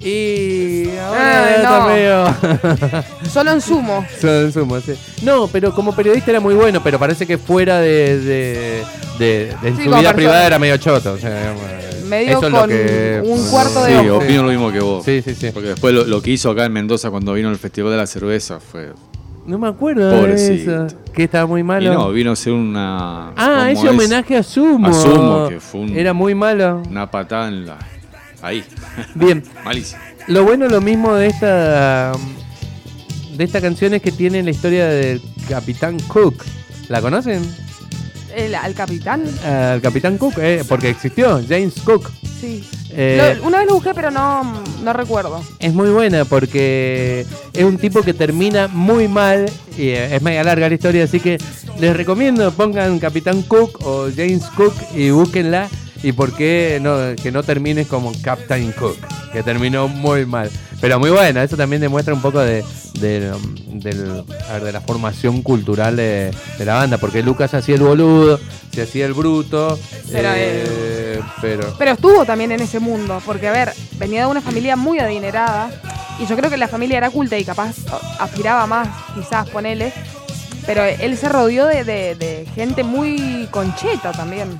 Y 0.00 0.96
ahora 0.96 1.56
está 1.56 1.78
no. 1.80 1.88
medio- 1.88 3.02
Solo 3.32 3.50
en 3.52 3.60
sumo. 3.60 4.06
Sumo, 4.52 4.80
sí. 4.80 4.94
No, 5.22 5.48
pero 5.48 5.74
como 5.74 5.94
periodista 5.94 6.30
era 6.30 6.38
muy 6.40 6.54
bueno, 6.54 6.80
pero 6.84 6.98
parece 7.00 7.26
que 7.26 7.36
fuera 7.36 7.80
de, 7.80 8.18
de, 8.20 8.82
de- 9.18 9.24
de- 9.62 9.68
en 9.68 9.76
Sí, 9.76 9.82
su 9.84 9.88
vida 9.88 9.96
persona. 9.96 10.14
privada 10.14 10.46
era 10.46 10.58
medio 10.60 10.76
choto. 10.76 11.14
o 11.14 11.18
sea, 11.18 11.36
digamos, 11.36 11.62
Medio 12.06 12.38
eso 12.38 12.46
es 12.46 12.52
lo 12.52 12.60
con 12.60 12.70
que- 12.70 13.22
un 13.24 13.48
cuarto 13.50 13.84
de 13.84 14.00
Sí, 14.00 14.08
opino 14.08 14.42
lo 14.44 14.48
mismo 14.50 14.72
que 14.72 14.80
vos. 14.80 15.04
Sí, 15.04 15.20
sí, 15.20 15.34
sí. 15.34 15.50
Porque 15.52 15.70
después 15.70 15.92
lo, 15.92 16.04
lo 16.04 16.22
que 16.22 16.30
hizo 16.30 16.50
acá 16.50 16.64
en 16.64 16.72
Mendoza 16.72 17.10
cuando 17.10 17.34
vino 17.34 17.48
al 17.48 17.58
Festival 17.58 17.90
de 17.90 17.96
la 17.98 18.06
Cerveza 18.06 18.60
fue. 18.60 18.92
No 19.48 19.58
me 19.58 19.66
acuerdo 19.68 20.10
de 20.10 20.34
eso. 20.34 20.86
Que 21.12 21.24
estaba 21.24 21.46
muy 21.46 21.62
Y 21.62 21.64
malo. 21.64 21.92
no, 21.94 22.10
vino 22.12 22.30
a 22.30 22.32
hacer 22.34 22.52
una. 22.52 23.30
ah, 23.30 23.32
¿cómo 23.36 23.64
ese 23.70 23.86
es? 23.86 23.92
homenaje 23.92 24.36
a 24.36 24.42
Sumo. 24.42 24.86
A 24.88 24.92
Sumo, 24.92 25.48
que 25.48 25.58
fue 25.58 25.80
un- 25.80 25.96
Era 25.96 26.12
muy 26.12 26.34
malo. 26.34 26.82
Una 26.88 27.10
patada 27.10 27.48
en 27.48 27.66
la. 27.66 27.78
Ahí. 28.42 28.62
Bien. 29.14 29.42
Malísimo. 29.64 30.00
Lo 30.28 30.44
bueno, 30.44 30.68
lo 30.68 30.80
mismo 30.82 31.14
de 31.14 31.28
esta 31.28 32.12
de 33.36 33.44
esta 33.44 33.60
canción 33.60 33.94
es 33.94 34.02
que 34.02 34.12
tiene 34.12 34.42
la 34.42 34.50
historia 34.50 34.86
del 34.86 35.22
Capitán 35.48 35.98
Cook. 36.08 36.44
¿La 36.88 37.00
conocen? 37.00 37.42
El, 38.36 38.54
al 38.54 38.74
capitán. 38.74 39.22
Al 39.44 39.80
Capitán 39.80 40.18
Cook, 40.18 40.34
eh, 40.38 40.62
porque 40.68 40.90
existió, 40.90 41.40
James 41.48 41.74
Cook. 41.84 42.10
Sí. 42.40 42.64
Eh, 42.90 43.36
Lo- 43.40 43.46
una 43.48 43.58
vez 43.58 43.66
lo 43.68 43.74
busqué, 43.74 43.92
pero 43.94 44.10
no, 44.10 44.44
no 44.82 44.92
recuerdo. 44.92 45.42
Es 45.58 45.74
muy 45.74 45.90
buena 45.90 46.24
porque 46.24 47.26
es 47.52 47.64
un 47.64 47.78
tipo 47.78 48.02
que 48.02 48.14
termina 48.14 48.68
muy 48.68 49.08
mal 49.08 49.50
y 49.76 49.88
eh, 49.88 50.14
es 50.16 50.22
media 50.22 50.44
larga 50.44 50.68
la 50.68 50.74
historia, 50.74 51.04
así 51.04 51.20
que 51.20 51.38
les 51.78 51.96
recomiendo 51.96 52.50
pongan 52.52 52.98
Capitán 52.98 53.42
Cook 53.42 53.80
o 53.84 54.08
James 54.14 54.44
Cook 54.56 54.74
y 54.94 55.10
búsquenla 55.10 55.68
y 56.02 56.12
por 56.12 56.32
qué 56.34 56.78
no, 56.80 56.96
que 57.20 57.32
no 57.32 57.42
termines 57.42 57.86
como 57.86 58.12
Captain 58.22 58.72
Cook, 58.72 58.96
que 59.32 59.42
terminó 59.42 59.88
muy 59.88 60.24
mal. 60.26 60.50
Pero 60.80 61.00
muy 61.00 61.10
buena, 61.10 61.42
eso 61.42 61.56
también 61.56 61.80
demuestra 61.82 62.14
un 62.14 62.22
poco 62.22 62.38
de, 62.38 62.64
de, 63.00 63.32
um, 63.32 63.80
del- 63.80 64.24
a 64.48 64.52
ver, 64.54 64.62
de 64.64 64.72
la 64.72 64.80
formación 64.80 65.42
cultural 65.42 65.96
de, 65.96 66.30
de 66.56 66.64
la 66.64 66.74
banda, 66.74 66.98
porque 66.98 67.22
Lucas 67.22 67.52
hacía 67.54 67.74
el 67.74 67.82
boludo, 67.82 68.38
se 68.72 68.82
hacía 68.82 69.06
el 69.06 69.12
bruto, 69.12 69.76
Pero, 70.12 70.28
eh, 70.36 71.20
pero 71.40 71.74
Pero 71.78 71.90
estuvo 71.92 72.24
también 72.24 72.52
en 72.52 72.60
ese 72.60 72.78
mundo, 72.78 73.20
porque 73.26 73.48
a 73.48 73.52
ver, 73.52 73.72
venía 73.98 74.20
de 74.20 74.26
una 74.28 74.40
familia 74.40 74.76
muy 74.76 75.00
adinerada 75.00 75.68
y 76.20 76.26
yo 76.26 76.36
creo 76.36 76.48
que 76.48 76.56
la 76.56 76.68
familia 76.68 76.98
era 76.98 77.10
culta 77.10 77.36
y 77.36 77.44
capaz 77.44 77.74
aspiraba 78.20 78.66
más, 78.68 78.88
quizás 79.16 79.48
ponele, 79.48 79.92
pero 80.64 80.84
él 80.84 81.16
se 81.16 81.28
rodeó 81.28 81.66
de, 81.66 81.82
de- 81.82 82.14
de 82.14 82.46
gente 82.54 82.84
muy 82.84 83.48
concheta 83.50 84.12
también. 84.12 84.56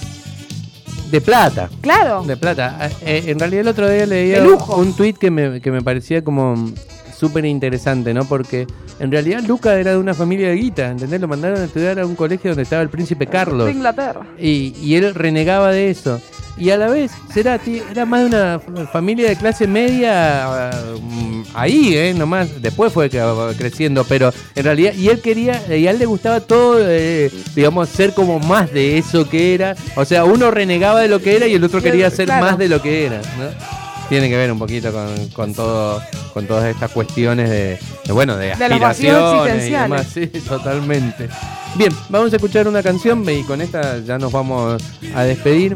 De 1.10 1.20
plata. 1.20 1.68
Claro. 1.80 2.22
De 2.22 2.36
plata. 2.36 2.90
Eh, 3.02 3.24
en 3.26 3.38
realidad 3.38 3.62
el 3.62 3.68
otro 3.68 3.88
día 3.88 4.06
leía 4.06 4.42
un 4.42 4.92
tweet 4.94 5.14
que 5.14 5.30
me, 5.30 5.60
que 5.60 5.70
me 5.70 5.82
parecía 5.82 6.22
como 6.22 6.72
súper 7.16 7.44
interesante, 7.44 8.14
¿no? 8.14 8.24
Porque 8.24 8.66
en 9.00 9.10
realidad 9.10 9.42
Luca 9.42 9.78
era 9.78 9.92
de 9.92 9.98
una 9.98 10.14
familia 10.14 10.48
de 10.48 10.56
guita, 10.56 10.90
¿entendés? 10.90 11.20
Lo 11.20 11.28
mandaron 11.28 11.60
a 11.60 11.64
estudiar 11.64 11.98
a 11.98 12.06
un 12.06 12.14
colegio 12.14 12.50
donde 12.50 12.62
estaba 12.62 12.82
el 12.82 12.90
príncipe 12.90 13.26
Carlos. 13.26 13.66
De 13.66 13.72
Inglaterra. 13.72 14.26
Y, 14.38 14.74
y 14.80 14.94
él 14.94 15.14
renegaba 15.14 15.70
de 15.72 15.90
eso. 15.90 16.20
Y 16.58 16.70
a 16.70 16.76
la 16.76 16.88
vez, 16.88 17.12
Cerati 17.32 17.80
era 17.90 18.04
más 18.04 18.20
de 18.22 18.26
una 18.26 18.60
familia 18.92 19.28
de 19.28 19.36
clase 19.36 19.66
media 19.66 20.70
mm, 21.00 21.42
ahí, 21.54 21.94
¿eh? 21.96 22.14
Nomás, 22.16 22.60
después 22.60 22.92
fue 22.92 23.08
que- 23.08 23.22
creciendo, 23.56 24.04
pero 24.04 24.32
en 24.54 24.64
realidad, 24.64 24.92
y 24.94 25.08
él 25.08 25.20
quería, 25.20 25.62
y 25.74 25.86
a 25.86 25.90
él 25.92 25.98
le 25.98 26.06
gustaba 26.06 26.40
todo, 26.40 26.78
eh, 26.80 27.30
digamos, 27.54 27.88
ser 27.88 28.12
como 28.12 28.40
más 28.40 28.72
de 28.72 28.98
eso 28.98 29.28
que 29.28 29.54
era. 29.54 29.76
O 29.94 30.04
sea, 30.04 30.24
uno 30.24 30.50
renegaba 30.50 31.00
de 31.00 31.08
lo 31.08 31.20
que 31.20 31.36
era 31.36 31.46
y 31.46 31.54
el 31.54 31.62
otro 31.64 31.80
quería 31.80 32.10
ser 32.10 32.26
claro. 32.26 32.46
más 32.46 32.58
de 32.58 32.68
lo 32.68 32.82
que 32.82 33.06
era, 33.06 33.18
¿no? 33.18 33.78
Tiene 34.08 34.28
que 34.30 34.36
ver 34.36 34.50
un 34.50 34.58
poquito 34.58 34.90
con, 34.90 35.28
con 35.28 35.54
todo, 35.54 36.02
con 36.32 36.46
todas 36.46 36.64
estas 36.64 36.90
cuestiones 36.90 37.50
de, 37.50 37.78
de, 38.06 38.12
bueno, 38.12 38.36
de 38.36 38.46
De 38.46 38.52
aspiraciones 38.52 39.68
y 39.68 39.70
demás. 39.72 40.06
Sí, 40.12 40.26
totalmente. 40.26 41.28
Bien, 41.74 41.92
vamos 42.08 42.32
a 42.32 42.36
escuchar 42.36 42.66
una 42.66 42.82
canción 42.82 43.22
y 43.28 43.42
con 43.42 43.60
esta 43.60 43.98
ya 43.98 44.16
nos 44.18 44.32
vamos 44.32 44.82
a 45.14 45.22
despedir. 45.24 45.74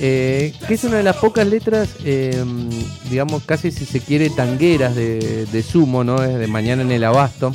Eh, 0.00 0.52
que 0.68 0.74
es 0.74 0.84
una 0.84 0.96
de 0.98 1.02
las 1.02 1.16
pocas 1.16 1.46
letras, 1.46 1.96
eh, 2.04 2.42
digamos, 3.10 3.44
casi 3.44 3.70
si 3.70 3.84
se 3.84 4.00
quiere, 4.00 4.30
tangueras 4.30 4.94
de, 4.94 5.46
de 5.46 5.62
Sumo, 5.62 6.04
¿no? 6.04 6.22
Es 6.22 6.38
de 6.38 6.46
Mañana 6.46 6.82
en 6.82 6.90
el 6.92 7.04
Abasto. 7.04 7.52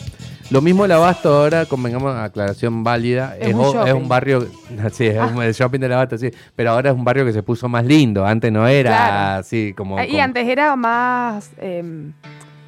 Lo 0.50 0.60
mismo 0.62 0.84
el 0.84 0.92
Abasto 0.92 1.34
ahora, 1.34 1.66
convengamos, 1.66 2.14
aclaración 2.18 2.84
válida, 2.84 3.38
Es 3.40 3.50
es, 3.50 3.54
un 3.54 3.62
o- 3.62 3.68
es 3.70 3.74
shopping. 3.74 3.94
un 4.02 4.08
barrio, 4.10 4.48
sí, 4.92 5.06
es 5.08 5.18
Ah. 5.18 5.32
un- 5.34 5.42
el 5.44 5.54
shopping 5.54 5.80
del 5.80 5.94
Abasto, 5.94 6.18
sí, 6.18 6.30
pero 6.56 6.72
ahora 6.72 6.90
es 6.90 6.96
un 6.96 7.06
barrio 7.06 7.24
que 7.26 7.32
se 7.32 7.42
puso 7.44 7.70
más 7.70 7.86
lindo, 7.86 8.26
antes 8.26 8.52
no 8.52 8.68
era 8.68 8.90
Claro. 8.90 9.40
así 9.40 9.74
como... 9.78 9.98
Ah, 9.98 10.06
Y 10.06 10.10
como- 10.12 10.24
antes 10.24 10.48
era 10.48 10.76
más 10.76 11.52
em, 11.58 12.12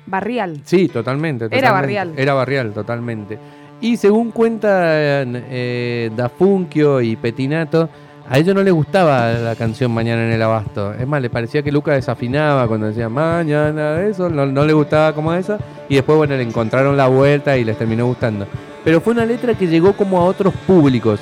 barrial. 0.06 0.62
Sí, 0.64 0.88
totalmente, 0.88 1.46
Era 1.46 1.56
totalmente. 1.56 1.72
barrial. 1.74 2.14
Era 2.16 2.34
barrial, 2.34 2.72
totalmente. 2.74 3.38
Y 3.82 3.98
según 3.98 4.32
cuentan 4.32 5.44
eh, 5.50 6.10
Dafunquio 6.16 7.02
y 7.02 7.18
Petinato, 7.18 7.90
a 8.30 8.40
ellos 8.40 8.56
no 8.56 8.64
les 8.64 8.74
gustaba 8.74 9.32
la 9.34 9.56
canción 9.56 9.92
Mañana 9.92 10.26
en 10.26 10.32
el 10.32 10.42
Abasto. 10.42 10.94
Es 10.94 11.08
más, 11.08 11.22
le 11.22 11.30
parecía 11.30 11.62
que 11.62 11.72
Lucas 11.72 11.96
desafinaba 11.96 12.68
cuando 12.68 12.88
decía 12.88 13.10
Mañana, 13.10 14.02
eso, 14.02 14.30
no, 14.30 14.46
no 14.46 14.66
le 14.66 14.74
gustaba 14.74 15.14
como 15.14 15.34
eso. 15.34 15.58
Y 15.90 15.96
después, 15.96 16.18
bueno, 16.18 16.36
le 16.36 16.44
encontraron 16.44 16.96
la 16.96 17.08
vuelta 17.08 17.58
y 17.58 17.64
les 17.64 17.78
terminó 17.78 18.06
gustando. 18.06 18.48
Pero 18.84 19.02
fue 19.02 19.14
una 19.14 19.26
letra 19.26 19.56
que 19.56 19.68
llegó 19.68 19.94
como 19.94 20.20
a 20.20 20.26
otros 20.26 20.54
públicos. 20.66 21.20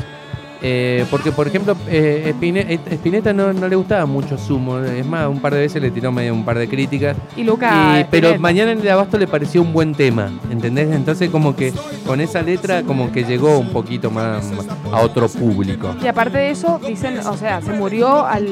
Eh, 0.63 1.06
porque, 1.10 1.32
por 1.32 1.47
ejemplo, 1.47 1.76
eh, 1.88 2.36
eh, 2.39 2.80
Spinetta 2.91 3.34
no, 3.34 3.52
no 3.52 3.67
le 3.67 3.76
gustaba 3.76 4.06
mucho 4.06 4.38
Sumo. 4.38 4.78
Es 4.80 5.04
más, 5.06 5.28
un 5.28 5.39
par 5.39 5.56
de 5.56 5.62
veces 5.62 5.82
le 5.82 5.89
tiró 5.89 6.12
medio 6.12 6.34
un 6.36 6.45
par 6.45 6.58
de 6.60 6.67
críticas. 6.69 7.17
Y 7.36 7.43
Luca. 7.43 8.00
Y- 8.00 8.04
pero 8.12 8.38
mañana 8.38 8.71
en 8.71 8.80
el 8.82 8.89
abasto 8.89 9.17
le 9.17 9.26
pareció 9.28 9.62
un 9.63 9.74
buen 9.74 9.95
tema, 9.95 10.32
¿entendés? 10.52 10.89
Entonces 10.95 11.30
como 11.32 11.56
que 11.56 11.74
con 12.06 12.21
esa 12.21 12.43
letra 12.43 12.84
como 12.84 13.12
que 13.12 13.24
llegó 13.24 13.58
un 13.58 13.69
poquito 13.71 14.12
más 14.12 14.52
a 14.91 15.02
otro 15.02 15.28
público. 15.30 15.95
Y 16.04 16.08
aparte 16.08 16.38
de 16.38 16.52
eso, 16.52 16.80
dicen, 16.88 17.17
o 17.19 17.36
sea, 17.38 17.62
se 17.62 17.71
murió 17.74 18.26
al, 18.26 18.45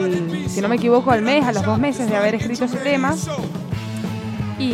si 0.47 0.61
no 0.61 0.67
me 0.67 0.77
equivoco, 0.77 1.11
al 1.11 1.21
mes, 1.21 1.45
a 1.45 1.51
los 1.51 1.63
dos 1.63 1.77
meses 1.77 2.09
de 2.09 2.15
haber 2.17 2.33
escrito 2.35 2.65
ese 2.65 2.77
tema. 2.77 3.13
Y, 4.57 4.73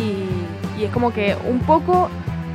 y 0.80 0.84
es 0.86 0.92
como 0.92 1.12
que 1.14 1.36
un 1.50 1.60
poco 1.60 2.10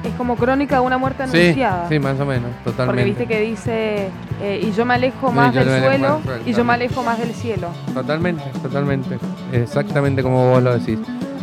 es 0.05 0.15
como 0.15 0.37
crónica 0.37 0.77
de 0.77 0.81
una 0.83 0.99
muerte 0.99 1.23
anunciada. 1.25 1.89
sí, 1.89 1.99
más 1.99 2.19
o 2.21 2.25
menos, 2.27 2.51
Porque 2.65 2.71
totalmente. 2.71 3.05
viste 3.05 3.27
que 3.27 3.41
dice, 3.41 4.09
eh, 4.43 4.61
y 4.63 4.73
yo 4.73 4.85
me 4.85 4.95
alejo 4.95 5.31
más 5.33 5.55
del 5.55 5.65
suelo 5.69 6.21
más 6.25 6.41
y 6.47 6.53
yo 6.53 6.65
me 6.65 6.73
alejo 6.75 7.03
más 7.03 7.19
del 7.19 7.33
cielo. 7.35 7.69
Totalmente, 7.93 8.45
totalmente. 8.63 9.19
Exactamente 9.53 10.23
como 10.23 10.51
vos 10.51 10.63
lo 10.63 10.79
decís. 10.79 10.99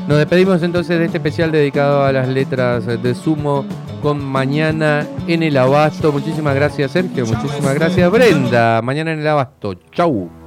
Nos 0.07 0.17
despedimos 0.17 0.63
entonces 0.63 0.97
de 0.99 1.05
este 1.05 1.17
especial 1.17 1.51
dedicado 1.51 2.03
a 2.03 2.11
las 2.11 2.27
letras 2.29 2.85
de 2.85 3.13
Sumo 3.13 3.65
con 4.01 4.23
Mañana 4.23 5.05
en 5.27 5.43
el 5.43 5.57
Abasto. 5.57 6.11
Muchísimas 6.11 6.55
gracias 6.55 6.91
Sergio, 6.91 7.25
muchísimas 7.25 7.73
gracias 7.75 8.09
Brenda. 8.09 8.81
Mañana 8.81 9.11
en 9.11 9.19
el 9.19 9.27
Abasto. 9.27 9.75
Chau. 9.91 10.46